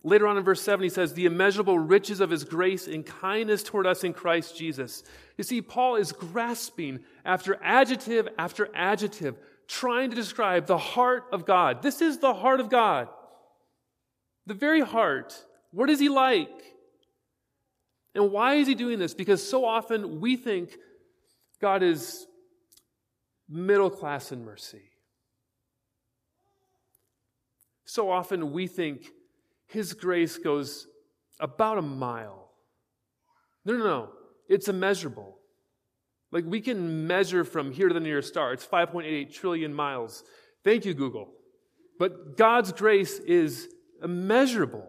Later 0.04 0.28
on 0.28 0.38
in 0.38 0.44
verse 0.44 0.62
7, 0.62 0.82
he 0.82 0.88
says, 0.88 1.12
The 1.12 1.26
immeasurable 1.26 1.78
riches 1.78 2.20
of 2.20 2.30
His 2.30 2.44
grace 2.44 2.87
and 2.87 3.04
kindness 3.04 3.62
toward 3.62 3.87
us 3.87 4.04
in 4.04 4.12
Christ 4.12 4.56
Jesus. 4.56 5.02
You 5.37 5.44
see, 5.44 5.61
Paul 5.61 5.96
is 5.96 6.12
grasping 6.12 7.00
after 7.24 7.58
adjective 7.62 8.28
after 8.38 8.68
adjective, 8.74 9.37
trying 9.66 10.11
to 10.11 10.16
describe 10.16 10.66
the 10.66 10.78
heart 10.78 11.24
of 11.32 11.44
God. 11.44 11.82
This 11.82 12.00
is 12.00 12.18
the 12.18 12.32
heart 12.32 12.61
of 12.61 12.70
God. 12.70 13.08
The 14.46 14.54
very 14.54 14.80
heart. 14.80 15.34
What 15.72 15.90
is 15.90 15.98
He 15.98 16.08
like? 16.08 16.48
And 18.14 18.30
why 18.30 18.54
is 18.54 18.68
He 18.68 18.76
doing 18.76 19.00
this? 19.00 19.14
Because 19.14 19.46
so 19.46 19.64
often 19.64 20.20
we 20.20 20.37
think 20.37 20.76
God 21.61 21.82
is 21.82 22.26
middle 23.48 23.90
class 23.90 24.30
in 24.30 24.44
mercy. 24.44 24.82
So 27.84 28.11
often 28.11 28.52
we 28.52 28.68
think 28.68 29.11
His 29.68 29.92
grace 29.92 30.38
goes 30.38 30.87
about 31.40 31.78
a 31.78 31.83
mile. 31.83 32.50
No, 33.64 33.76
no, 33.76 33.85
no. 33.85 34.09
It's 34.48 34.68
immeasurable. 34.68 35.37
Like 36.33 36.44
we 36.46 36.61
can 36.61 37.07
measure 37.07 37.44
from 37.44 37.70
here 37.70 37.88
to 37.88 37.94
the 37.94 38.00
nearest 38.00 38.28
star. 38.28 38.52
It's 38.52 38.66
5.88 38.66 39.33
trillion 39.33 39.72
miles. 39.72 40.24
Thank 40.64 40.85
you, 40.85 40.94
Google. 40.94 41.28
But 41.98 42.37
God's 42.37 42.72
grace 42.72 43.18
is 43.18 43.68
immeasurable. 44.02 44.88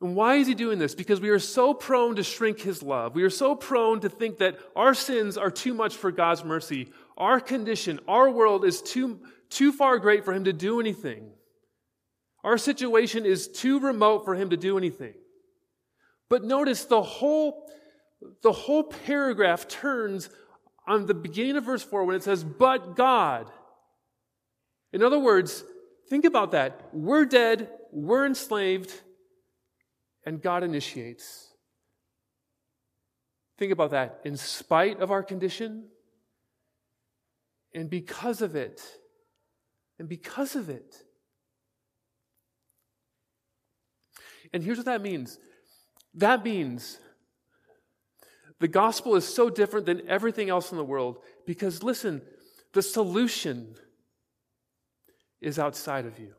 And 0.00 0.14
why 0.14 0.36
is 0.36 0.46
he 0.46 0.54
doing 0.54 0.78
this? 0.78 0.94
Because 0.94 1.20
we 1.20 1.30
are 1.30 1.40
so 1.40 1.74
prone 1.74 2.16
to 2.16 2.22
shrink 2.22 2.60
his 2.60 2.82
love. 2.82 3.16
We 3.16 3.24
are 3.24 3.30
so 3.30 3.56
prone 3.56 4.00
to 4.00 4.08
think 4.08 4.38
that 4.38 4.58
our 4.76 4.94
sins 4.94 5.36
are 5.36 5.50
too 5.50 5.74
much 5.74 5.96
for 5.96 6.12
God's 6.12 6.44
mercy. 6.44 6.88
Our 7.16 7.40
condition, 7.40 7.98
our 8.06 8.30
world 8.30 8.64
is 8.64 8.80
too, 8.80 9.18
too 9.50 9.72
far 9.72 9.98
great 9.98 10.24
for 10.24 10.32
him 10.32 10.44
to 10.44 10.52
do 10.52 10.78
anything. 10.78 11.32
Our 12.44 12.58
situation 12.58 13.26
is 13.26 13.48
too 13.48 13.80
remote 13.80 14.24
for 14.24 14.34
him 14.34 14.50
to 14.50 14.56
do 14.56 14.78
anything. 14.78 15.14
But 16.28 16.44
notice 16.44 16.84
the 16.84 17.02
whole, 17.02 17.68
the 18.42 18.52
whole 18.52 18.84
paragraph 18.84 19.66
turns 19.66 20.30
on 20.86 21.06
the 21.06 21.14
beginning 21.14 21.56
of 21.56 21.64
verse 21.64 21.82
4 21.82 22.04
when 22.04 22.16
it 22.16 22.22
says, 22.22 22.44
but 22.44 22.96
God. 22.96 23.50
In 24.92 25.02
other 25.02 25.18
words, 25.18 25.64
think 26.08 26.24
about 26.24 26.52
that. 26.52 26.88
We're 26.92 27.24
dead, 27.24 27.70
we're 27.92 28.26
enslaved, 28.26 28.92
and 30.24 30.40
God 30.40 30.62
initiates. 30.62 31.48
Think 33.58 33.72
about 33.72 33.90
that. 33.90 34.20
In 34.24 34.36
spite 34.36 35.00
of 35.00 35.10
our 35.10 35.22
condition, 35.22 35.88
and 37.74 37.90
because 37.90 38.40
of 38.40 38.56
it, 38.56 38.80
and 39.98 40.08
because 40.08 40.56
of 40.56 40.70
it. 40.70 40.96
And 44.52 44.62
here's 44.62 44.78
what 44.78 44.86
that 44.86 45.02
means 45.02 45.38
that 46.14 46.44
means 46.44 46.98
the 48.60 48.68
gospel 48.68 49.14
is 49.14 49.24
so 49.26 49.48
different 49.48 49.86
than 49.86 50.08
everything 50.08 50.50
else 50.50 50.72
in 50.72 50.78
the 50.78 50.84
world 50.84 51.18
because, 51.46 51.82
listen, 51.82 52.22
The 52.72 52.82
solution 52.82 53.74
is 55.40 55.58
outside 55.58 56.06
of 56.06 56.18
you. 56.18 56.34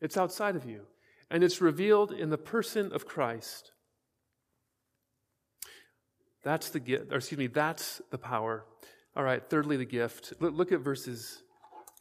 It's 0.00 0.16
outside 0.16 0.56
of 0.56 0.68
you. 0.68 0.82
And 1.30 1.42
it's 1.42 1.60
revealed 1.60 2.12
in 2.12 2.30
the 2.30 2.38
person 2.38 2.92
of 2.92 3.06
Christ. 3.06 3.72
That's 6.42 6.68
the 6.70 6.80
gift, 6.80 7.10
or 7.10 7.16
excuse 7.16 7.38
me, 7.38 7.46
that's 7.46 8.02
the 8.10 8.18
power. 8.18 8.66
All 9.16 9.24
right, 9.24 9.42
thirdly, 9.48 9.78
the 9.78 9.86
gift. 9.86 10.34
Look 10.40 10.72
at 10.72 10.80
verses 10.80 11.42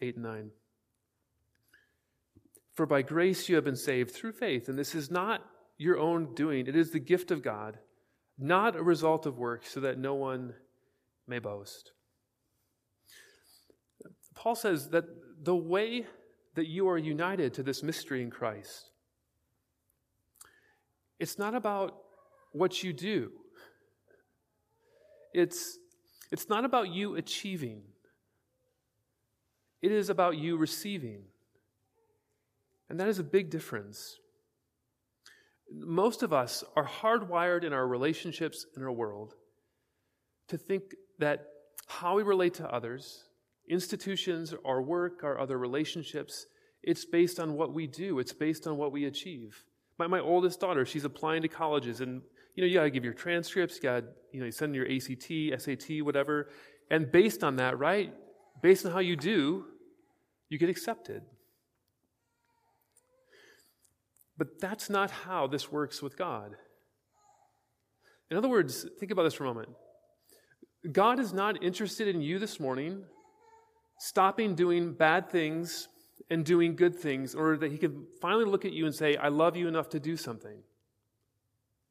8 0.01 0.15
and 0.15 0.25
9. 0.25 0.51
For 2.73 2.85
by 2.85 3.01
grace 3.03 3.47
you 3.47 3.55
have 3.55 3.63
been 3.63 3.75
saved 3.75 4.11
through 4.11 4.33
faith, 4.33 4.67
and 4.67 4.77
this 4.77 4.95
is 4.95 5.11
not 5.11 5.45
your 5.77 5.99
own 5.99 6.33
doing, 6.33 6.67
it 6.67 6.75
is 6.75 6.91
the 6.91 6.99
gift 6.99 7.31
of 7.31 7.43
God, 7.43 7.77
not 8.37 8.75
a 8.75 8.83
result 8.83 9.25
of 9.25 9.37
works, 9.37 9.71
so 9.71 9.79
that 9.81 9.97
no 9.97 10.15
one 10.15 10.53
may 11.27 11.39
boast. 11.39 11.91
Paul 14.35 14.55
says 14.55 14.89
that 14.89 15.05
the 15.43 15.55
way 15.55 16.05
that 16.55 16.67
you 16.67 16.87
are 16.89 16.97
united 16.97 17.53
to 17.55 17.63
this 17.63 17.83
mystery 17.83 18.21
in 18.21 18.29
Christ, 18.29 18.91
it's 21.19 21.37
not 21.37 21.55
about 21.55 21.95
what 22.51 22.83
you 22.83 22.93
do. 22.93 23.31
It's, 25.33 25.77
it's 26.31 26.49
not 26.49 26.65
about 26.65 26.89
you 26.89 27.15
achieving. 27.15 27.81
It 29.81 29.91
is 29.91 30.09
about 30.09 30.37
you 30.37 30.57
receiving. 30.57 31.23
And 32.93 32.99
that 32.99 33.07
is 33.07 33.17
a 33.17 33.23
big 33.23 33.49
difference. 33.49 34.19
Most 35.71 36.21
of 36.21 36.31
us 36.31 36.63
are 36.75 36.87
hardwired 36.87 37.63
in 37.63 37.73
our 37.73 37.87
relationships 37.87 38.67
in 38.77 38.83
our 38.83 38.91
world 38.91 39.33
to 40.49 40.59
think 40.59 40.83
that 41.17 41.47
how 41.87 42.17
we 42.17 42.21
relate 42.21 42.53
to 42.53 42.71
others, 42.71 43.23
institutions, 43.67 44.53
our 44.63 44.79
work, 44.79 45.23
our 45.23 45.39
other 45.39 45.57
relationships, 45.57 46.45
it's 46.83 47.03
based 47.03 47.39
on 47.39 47.55
what 47.55 47.73
we 47.73 47.87
do, 47.87 48.19
it's 48.19 48.31
based 48.31 48.67
on 48.67 48.77
what 48.77 48.91
we 48.91 49.05
achieve. 49.05 49.63
My, 49.97 50.05
my 50.05 50.19
oldest 50.19 50.59
daughter, 50.59 50.85
she's 50.85 51.03
applying 51.03 51.41
to 51.41 51.47
colleges, 51.47 51.99
and 51.99 52.21
you 52.53 52.61
know, 52.61 52.67
you 52.67 52.75
gotta 52.75 52.91
give 52.91 53.03
your 53.03 53.15
transcripts, 53.15 53.77
you 53.77 53.81
gotta, 53.81 54.05
you 54.31 54.39
know, 54.39 54.45
you 54.45 54.51
send 54.51 54.75
your 54.75 54.85
ACT, 54.85 55.59
SAT, 55.59 56.03
whatever. 56.03 56.49
And 56.91 57.11
based 57.11 57.43
on 57.43 57.55
that, 57.55 57.79
right? 57.79 58.13
Based 58.61 58.85
on 58.85 58.91
how 58.91 58.99
you 58.99 59.15
do, 59.15 59.65
you 60.49 60.59
get 60.59 60.69
accepted. 60.69 61.23
But 64.37 64.59
that's 64.59 64.89
not 64.89 65.11
how 65.11 65.47
this 65.47 65.71
works 65.71 66.01
with 66.01 66.17
God. 66.17 66.55
In 68.31 68.37
other 68.37 68.49
words, 68.49 68.85
think 68.99 69.11
about 69.11 69.23
this 69.23 69.35
for 69.35 69.43
a 69.43 69.47
moment. 69.47 69.69
God 70.91 71.19
is 71.19 71.33
not 71.33 71.63
interested 71.63 72.07
in 72.07 72.21
you 72.21 72.39
this 72.39 72.59
morning 72.59 73.03
stopping 73.99 74.53
doing 74.55 74.93
bad 74.93 75.29
things 75.29 75.87
and 76.29 76.43
doing 76.43 76.75
good 76.75 76.95
things 76.95 77.33
in 77.33 77.39
order 77.39 77.57
that 77.57 77.71
He 77.71 77.77
can 77.77 78.05
finally 78.21 78.45
look 78.45 78.65
at 78.65 78.73
you 78.73 78.85
and 78.85 78.93
say, 78.93 79.15
I 79.15 79.29
love 79.29 79.55
you 79.55 79.67
enough 79.67 79.89
to 79.89 79.99
do 79.99 80.17
something. 80.17 80.57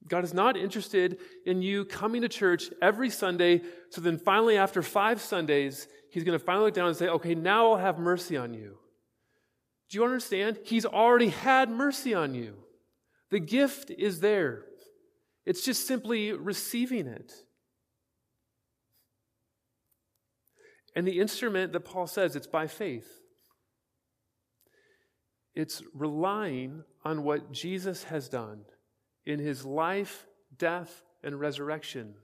God 0.09 0.25
is 0.25 0.35
not 0.35 0.57
interested 0.57 1.19
in 1.47 1.63
you 1.63 1.85
coming 1.85 2.23
to 2.23 2.29
church 2.29 2.71
every 2.83 3.09
Sunday, 3.09 3.63
so 3.91 4.01
then 4.01 4.19
finally, 4.19 4.59
after 4.59 4.83
five 4.83 5.21
Sundays, 5.21 5.89
He's 6.11 6.25
going 6.25 6.39
to 6.39 6.45
finally 6.45 6.67
look 6.67 6.75
down 6.75 6.89
and 6.89 6.97
say, 6.97 7.09
Okay, 7.09 7.35
now 7.35 7.71
I'll 7.71 7.79
have 7.79 7.99
mercy 7.99 8.37
on 8.37 8.53
you. 8.53 8.79
Do 9.93 9.99
you 9.99 10.05
understand? 10.05 10.59
He's 10.65 10.87
already 10.87 11.29
had 11.29 11.69
mercy 11.69 12.15
on 12.15 12.35
you. 12.35 12.55
The 13.29 13.41
gift 13.41 13.91
is 13.91 14.21
there, 14.21 14.65
it's 15.45 15.65
just 15.65 15.87
simply 15.87 16.33
receiving 16.33 17.07
it. 17.07 17.31
And 20.97 21.07
the 21.07 21.21
instrument 21.21 21.73
that 21.75 21.81
Paul 21.81 22.07
says, 22.07 22.37
it's 22.37 22.47
by 22.47 22.67
faith. 22.67 23.09
It's 25.55 25.83
relying 25.95 26.85
on 27.05 27.23
what 27.25 27.53
Jesus 27.53 28.05
has 28.05 28.29
done 28.29 28.63
in 29.27 29.39
his 29.39 29.65
life, 29.65 30.27
death, 30.57 31.03
and 31.23 31.39
resurrection. 31.39 32.15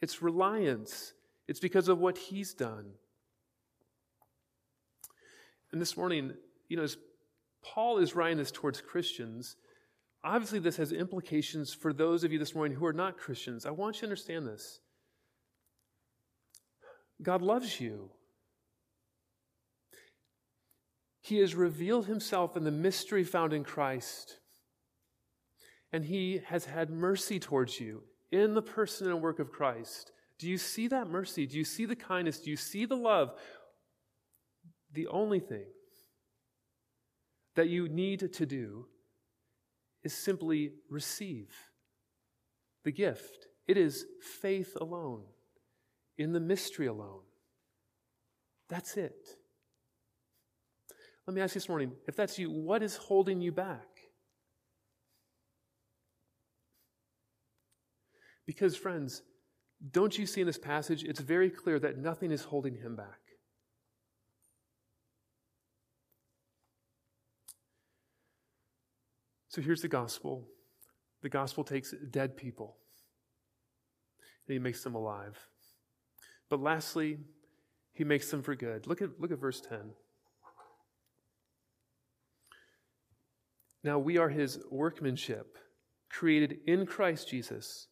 It's 0.00 0.22
reliance. 0.22 1.12
It's 1.46 1.60
because 1.60 1.88
of 1.88 1.98
what 1.98 2.18
he's 2.18 2.54
done. 2.54 2.92
And 5.72 5.80
this 5.80 5.96
morning, 5.96 6.34
you 6.74 6.78
know, 6.78 6.82
as 6.82 6.96
Paul 7.62 7.98
is 7.98 8.16
writing 8.16 8.36
this 8.36 8.50
towards 8.50 8.80
Christians, 8.80 9.54
obviously 10.24 10.58
this 10.58 10.76
has 10.78 10.90
implications 10.90 11.72
for 11.72 11.92
those 11.92 12.24
of 12.24 12.32
you 12.32 12.38
this 12.40 12.52
morning 12.52 12.76
who 12.76 12.84
are 12.84 12.92
not 12.92 13.16
Christians. 13.16 13.64
I 13.64 13.70
want 13.70 13.94
you 13.94 14.00
to 14.00 14.06
understand 14.06 14.48
this. 14.48 14.80
God 17.22 17.42
loves 17.42 17.80
you. 17.80 18.10
He 21.20 21.38
has 21.38 21.54
revealed 21.54 22.06
himself 22.06 22.56
in 22.56 22.64
the 22.64 22.72
mystery 22.72 23.22
found 23.22 23.52
in 23.52 23.62
Christ 23.62 24.38
and 25.92 26.04
he 26.04 26.40
has 26.46 26.64
had 26.64 26.90
mercy 26.90 27.38
towards 27.38 27.78
you 27.78 28.02
in 28.32 28.54
the 28.54 28.62
person 28.62 29.08
and 29.08 29.22
work 29.22 29.38
of 29.38 29.52
Christ. 29.52 30.10
Do 30.40 30.48
you 30.48 30.58
see 30.58 30.88
that 30.88 31.06
mercy? 31.06 31.46
Do 31.46 31.56
you 31.56 31.64
see 31.64 31.84
the 31.84 31.94
kindness? 31.94 32.40
Do 32.40 32.50
you 32.50 32.56
see 32.56 32.84
the 32.84 32.96
love? 32.96 33.30
The 34.92 35.06
only 35.06 35.38
thing 35.38 35.66
that 37.54 37.68
you 37.68 37.88
need 37.88 38.32
to 38.32 38.46
do 38.46 38.86
is 40.02 40.12
simply 40.12 40.72
receive 40.90 41.54
the 42.84 42.92
gift. 42.92 43.46
It 43.66 43.76
is 43.76 44.04
faith 44.20 44.76
alone, 44.80 45.22
in 46.18 46.32
the 46.32 46.40
mystery 46.40 46.86
alone. 46.86 47.22
That's 48.68 48.96
it. 48.96 49.28
Let 51.26 51.34
me 51.34 51.40
ask 51.40 51.54
you 51.54 51.60
this 51.60 51.68
morning 51.68 51.92
if 52.06 52.16
that's 52.16 52.38
you, 52.38 52.50
what 52.50 52.82
is 52.82 52.96
holding 52.96 53.40
you 53.40 53.52
back? 53.52 53.86
Because, 58.46 58.76
friends, 58.76 59.22
don't 59.90 60.16
you 60.18 60.26
see 60.26 60.42
in 60.42 60.46
this 60.46 60.58
passage, 60.58 61.02
it's 61.02 61.20
very 61.20 61.48
clear 61.48 61.78
that 61.78 61.96
nothing 61.96 62.30
is 62.30 62.44
holding 62.44 62.74
him 62.74 62.94
back. 62.94 63.23
So 69.54 69.62
here's 69.62 69.82
the 69.82 69.88
gospel 69.88 70.48
the 71.22 71.28
gospel 71.28 71.62
takes 71.62 71.94
dead 72.10 72.36
people 72.36 72.76
and 74.48 74.52
he 74.52 74.58
makes 74.58 74.82
them 74.82 74.96
alive. 74.96 75.38
But 76.50 76.60
lastly, 76.60 77.18
he 77.92 78.02
makes 78.02 78.28
them 78.32 78.42
for 78.42 78.56
good. 78.56 78.88
Look 78.88 79.00
at, 79.00 79.10
look 79.20 79.30
at 79.30 79.38
verse 79.38 79.60
10. 79.60 79.78
Now 83.84 84.00
we 84.00 84.18
are 84.18 84.28
his 84.28 84.58
workmanship, 84.72 85.56
created 86.10 86.58
in 86.66 86.84
Christ 86.84 87.28
Jesus 87.28 87.86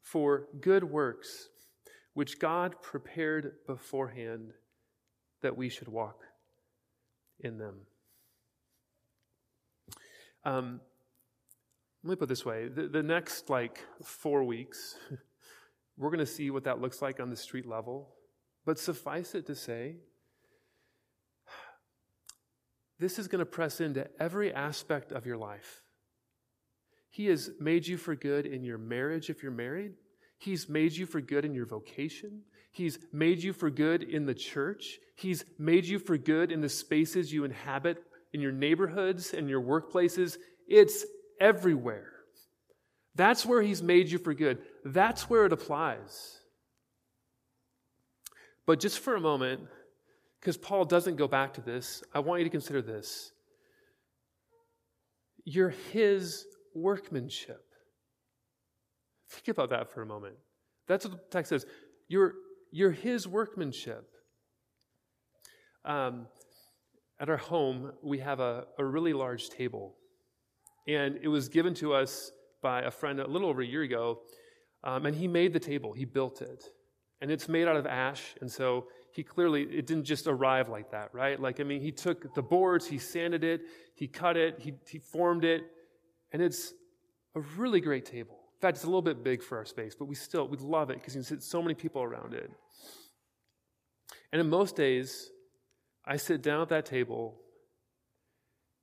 for 0.00 0.46
good 0.60 0.84
works, 0.84 1.48
which 2.12 2.38
God 2.38 2.80
prepared 2.80 3.54
beforehand 3.66 4.52
that 5.42 5.56
we 5.56 5.68
should 5.68 5.88
walk 5.88 6.20
in 7.40 7.58
them. 7.58 7.80
Um, 10.44 10.80
let 12.02 12.10
me 12.10 12.16
put 12.16 12.28
this 12.28 12.44
way 12.44 12.68
the, 12.68 12.86
the 12.86 13.02
next 13.02 13.48
like 13.48 13.80
four 14.02 14.44
weeks, 14.44 14.96
we're 15.96 16.10
going 16.10 16.18
to 16.18 16.26
see 16.26 16.50
what 16.50 16.64
that 16.64 16.80
looks 16.80 17.00
like 17.00 17.20
on 17.20 17.30
the 17.30 17.36
street 17.36 17.66
level. 17.66 18.10
But 18.66 18.78
suffice 18.78 19.34
it 19.34 19.46
to 19.46 19.54
say, 19.54 19.96
this 22.98 23.18
is 23.18 23.28
going 23.28 23.40
to 23.40 23.46
press 23.46 23.80
into 23.80 24.06
every 24.20 24.52
aspect 24.52 25.12
of 25.12 25.26
your 25.26 25.36
life. 25.36 25.82
He 27.10 27.26
has 27.26 27.50
made 27.60 27.86
you 27.86 27.96
for 27.96 28.16
good 28.16 28.44
in 28.44 28.64
your 28.64 28.78
marriage 28.78 29.30
if 29.30 29.42
you're 29.42 29.52
married. 29.52 29.92
He's 30.38 30.68
made 30.68 30.92
you 30.92 31.06
for 31.06 31.20
good 31.20 31.44
in 31.44 31.54
your 31.54 31.64
vocation. 31.64 32.42
He's 32.72 32.98
made 33.12 33.40
you 33.40 33.52
for 33.52 33.70
good 33.70 34.02
in 34.02 34.26
the 34.26 34.34
church. 34.34 34.98
He's 35.14 35.44
made 35.58 35.84
you 35.84 36.00
for 36.00 36.18
good 36.18 36.50
in 36.50 36.60
the 36.60 36.68
spaces 36.68 37.32
you 37.32 37.44
inhabit, 37.44 38.02
in 38.34 38.42
your 38.42 38.52
neighborhoods 38.52 39.32
and 39.32 39.48
your 39.48 39.62
workplaces. 39.62 40.36
It's 40.68 41.06
everywhere. 41.40 42.10
That's 43.14 43.46
where 43.46 43.62
He's 43.62 43.82
made 43.82 44.10
you 44.10 44.18
for 44.18 44.34
good. 44.34 44.58
That's 44.84 45.30
where 45.30 45.46
it 45.46 45.52
applies. 45.52 46.40
But 48.66 48.80
just 48.80 48.98
for 48.98 49.14
a 49.14 49.20
moment, 49.20 49.62
because 50.40 50.58
Paul 50.58 50.84
doesn't 50.84 51.16
go 51.16 51.28
back 51.28 51.54
to 51.54 51.62
this, 51.62 52.02
I 52.12 52.18
want 52.18 52.40
you 52.40 52.44
to 52.44 52.50
consider 52.50 52.82
this. 52.82 53.32
You're 55.44 55.74
His 55.92 56.44
workmanship. 56.74 57.64
Think 59.28 59.48
about 59.48 59.70
that 59.70 59.90
for 59.90 60.02
a 60.02 60.06
moment. 60.06 60.36
That's 60.86 61.06
what 61.06 61.12
the 61.12 61.20
text 61.30 61.48
says. 61.48 61.66
You're, 62.08 62.34
you're 62.70 62.90
his 62.90 63.26
workmanship. 63.26 64.08
Um, 65.84 66.26
at 67.20 67.28
our 67.28 67.36
home, 67.36 67.92
we 68.02 68.18
have 68.18 68.40
a, 68.40 68.66
a 68.78 68.84
really 68.84 69.12
large 69.12 69.48
table. 69.48 69.94
And 70.86 71.18
it 71.22 71.28
was 71.28 71.48
given 71.48 71.74
to 71.74 71.94
us 71.94 72.32
by 72.62 72.82
a 72.82 72.90
friend 72.90 73.20
a 73.20 73.26
little 73.26 73.48
over 73.48 73.62
a 73.62 73.66
year 73.66 73.82
ago. 73.82 74.20
Um, 74.82 75.06
and 75.06 75.16
he 75.16 75.28
made 75.28 75.52
the 75.52 75.60
table, 75.60 75.92
he 75.92 76.04
built 76.04 76.42
it. 76.42 76.64
And 77.20 77.30
it's 77.30 77.48
made 77.48 77.68
out 77.68 77.76
of 77.76 77.86
ash, 77.86 78.34
and 78.40 78.50
so 78.50 78.88
he 79.12 79.22
clearly, 79.22 79.62
it 79.62 79.86
didn't 79.86 80.04
just 80.04 80.26
arrive 80.26 80.68
like 80.68 80.90
that, 80.90 81.14
right? 81.14 81.40
Like, 81.40 81.58
I 81.60 81.62
mean, 81.62 81.80
he 81.80 81.90
took 81.90 82.34
the 82.34 82.42
boards, 82.42 82.86
he 82.86 82.98
sanded 82.98 83.44
it, 83.44 83.62
he 83.94 84.06
cut 84.08 84.36
it, 84.36 84.58
he, 84.58 84.74
he 84.86 84.98
formed 84.98 85.44
it, 85.44 85.62
and 86.32 86.42
it's 86.42 86.74
a 87.34 87.40
really 87.56 87.80
great 87.80 88.04
table. 88.04 88.40
In 88.56 88.60
fact, 88.60 88.76
it's 88.76 88.84
a 88.84 88.88
little 88.88 89.00
bit 89.00 89.24
big 89.24 89.42
for 89.42 89.56
our 89.56 89.64
space, 89.64 89.94
but 89.94 90.06
we 90.06 90.14
still, 90.16 90.48
we 90.48 90.58
love 90.58 90.90
it 90.90 90.98
because 90.98 91.14
you 91.14 91.20
can 91.20 91.24
sit 91.24 91.42
so 91.42 91.62
many 91.62 91.74
people 91.74 92.02
around 92.02 92.34
it. 92.34 92.50
And 94.32 94.40
in 94.40 94.50
most 94.50 94.76
days, 94.76 95.30
I 96.06 96.16
sit 96.16 96.42
down 96.42 96.60
at 96.60 96.68
that 96.68 96.86
table 96.86 97.40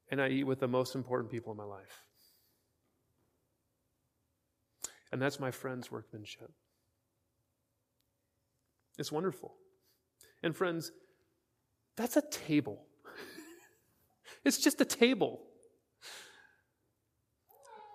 and 0.10 0.22
I 0.22 0.30
eat 0.30 0.44
with 0.44 0.60
the 0.60 0.68
most 0.68 0.96
important 0.96 1.32
people 1.32 1.52
in 1.52 1.58
my 1.58 1.64
life. 1.64 2.04
And 5.12 5.22
that's 5.22 5.40
my 5.40 5.52
friend's 5.52 5.92
workmanship. 5.92 6.52
It's 8.98 9.12
wonderful. 9.12 9.54
And 10.44 10.56
friends, 10.56 10.92
that's 11.96 12.18
a 12.18 12.24
table. 12.30 12.86
it's 14.46 14.58
just 14.58 14.82
a 14.82 14.86
table. 14.86 15.42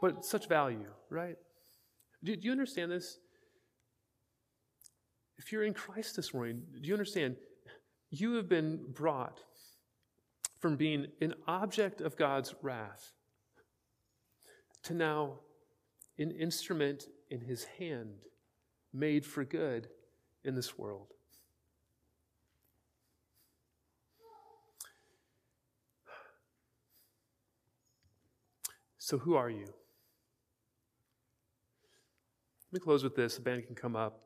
But 0.00 0.24
such 0.24 0.48
value, 0.48 0.90
right? 1.10 1.36
Do, 2.22 2.36
do, 2.36 2.46
you 2.46 2.52
understand 2.52 2.92
this? 2.92 3.18
If 5.38 5.52
you're 5.52 5.64
in 5.64 5.74
Christ 5.74 6.16
this 6.16 6.34
morning, 6.34 6.62
do 6.80 6.86
you 6.86 6.94
understand? 6.94 7.36
You 8.10 8.34
have 8.34 8.48
been 8.48 8.80
brought 8.92 9.40
from 10.58 10.76
being 10.76 11.08
an 11.20 11.34
object 11.46 12.00
of 12.00 12.16
God's 12.16 12.54
wrath 12.62 13.12
to 14.84 14.94
now 14.94 15.40
an 16.18 16.30
instrument 16.30 17.08
in 17.30 17.40
his 17.40 17.64
hand 17.78 18.14
made 18.92 19.26
for 19.26 19.44
good 19.44 19.88
in 20.44 20.54
this 20.54 20.78
world. 20.78 21.08
So, 28.98 29.18
who 29.18 29.34
are 29.34 29.50
you? 29.50 29.66
Let 32.72 32.72
me 32.72 32.80
close 32.80 33.04
with 33.04 33.14
this. 33.14 33.36
The 33.36 33.40
band 33.40 33.64
can 33.66 33.76
come 33.76 33.94
up. 33.94 34.20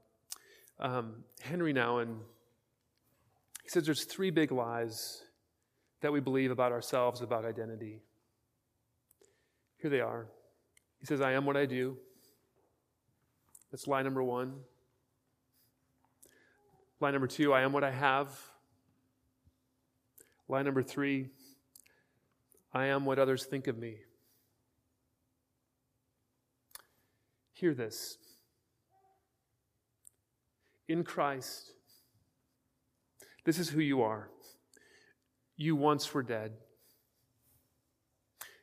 Um, 0.78 1.24
Henri 1.42 1.74
Nouwen, 1.74 2.20
he 3.70 3.74
says 3.74 3.84
there's 3.84 4.02
three 4.02 4.30
big 4.30 4.50
lies 4.50 5.22
that 6.00 6.12
we 6.12 6.18
believe 6.18 6.50
about 6.50 6.72
ourselves, 6.72 7.20
about 7.20 7.44
identity. 7.44 8.00
Here 9.78 9.88
they 9.88 10.00
are. 10.00 10.26
He 10.98 11.06
says, 11.06 11.20
I 11.20 11.34
am 11.34 11.44
what 11.46 11.56
I 11.56 11.66
do. 11.66 11.96
That's 13.70 13.86
lie 13.86 14.02
number 14.02 14.24
one. 14.24 14.54
Lie 16.98 17.12
number 17.12 17.28
two, 17.28 17.52
I 17.52 17.60
am 17.60 17.72
what 17.72 17.84
I 17.84 17.92
have. 17.92 18.36
Lie 20.48 20.62
number 20.62 20.82
three, 20.82 21.28
I 22.74 22.86
am 22.86 23.04
what 23.04 23.20
others 23.20 23.44
think 23.44 23.68
of 23.68 23.78
me. 23.78 23.98
Hear 27.52 27.72
this. 27.72 28.18
In 30.88 31.04
Christ, 31.04 31.74
this 33.50 33.58
is 33.58 33.68
who 33.68 33.80
you 33.80 34.02
are. 34.02 34.28
You 35.56 35.74
once 35.74 36.14
were 36.14 36.22
dead. 36.22 36.52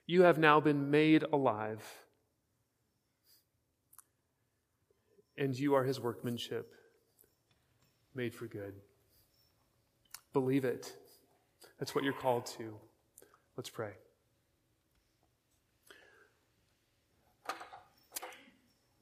You 0.05 0.21
have 0.21 0.37
now 0.37 0.61
been 0.61 0.89
made 0.89 1.23
alive. 1.23 1.83
And 5.37 5.59
you 5.59 5.73
are 5.73 5.83
his 5.83 5.99
workmanship, 5.99 6.73
made 8.15 8.33
for 8.33 8.47
good. 8.47 8.75
Believe 10.31 10.63
it. 10.63 10.95
That's 11.79 11.93
what 11.93 12.05
you're 12.05 12.13
called 12.13 12.45
to. 12.57 12.73
Let's 13.57 13.69
pray. 13.69 13.91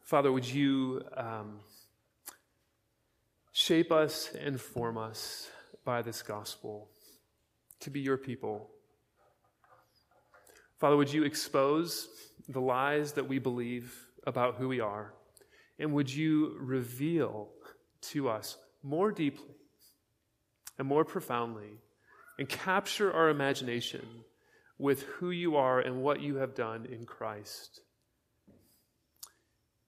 Father, 0.02 0.32
would 0.32 0.50
you 0.50 1.04
um, 1.16 1.60
shape 3.52 3.92
us 3.92 4.32
and 4.34 4.60
form 4.60 4.98
us 4.98 5.52
by 5.86 6.02
this 6.02 6.22
gospel 6.22 6.90
to 7.80 7.90
be 7.90 8.02
your 8.02 8.18
people? 8.18 8.70
Father, 10.80 10.98
would 10.98 11.14
you 11.14 11.24
expose 11.24 12.10
the 12.50 12.60
lies 12.60 13.14
that 13.14 13.28
we 13.28 13.40
believe 13.40 14.08
about 14.28 14.56
who 14.56 14.68
we 14.68 14.80
are? 14.80 15.14
And 15.80 15.94
would 15.94 16.14
you 16.14 16.56
reveal 16.60 17.50
to 18.02 18.30
us 18.30 18.58
more 18.84 19.12
deeply 19.12 19.56
and 20.78 20.88
more 20.88 21.06
profoundly 21.06 21.80
and 22.38 22.50
capture 22.50 23.12
our 23.14 23.30
imagination 23.30 24.06
with 24.78 25.04
who 25.04 25.32
you 25.32 25.56
are 25.56 25.80
and 25.80 26.02
what 26.02 26.22
you 26.22 26.36
have 26.36 26.56
done 26.56 26.86
in 26.86 27.06
Christ? 27.06 27.82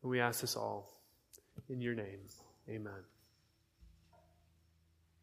And 0.02 0.12
we 0.12 0.20
ask 0.20 0.42
this 0.42 0.56
all 0.56 0.90
in 1.70 1.82
your 1.82 1.96
name. 1.96 2.20
Amen. 2.70 3.17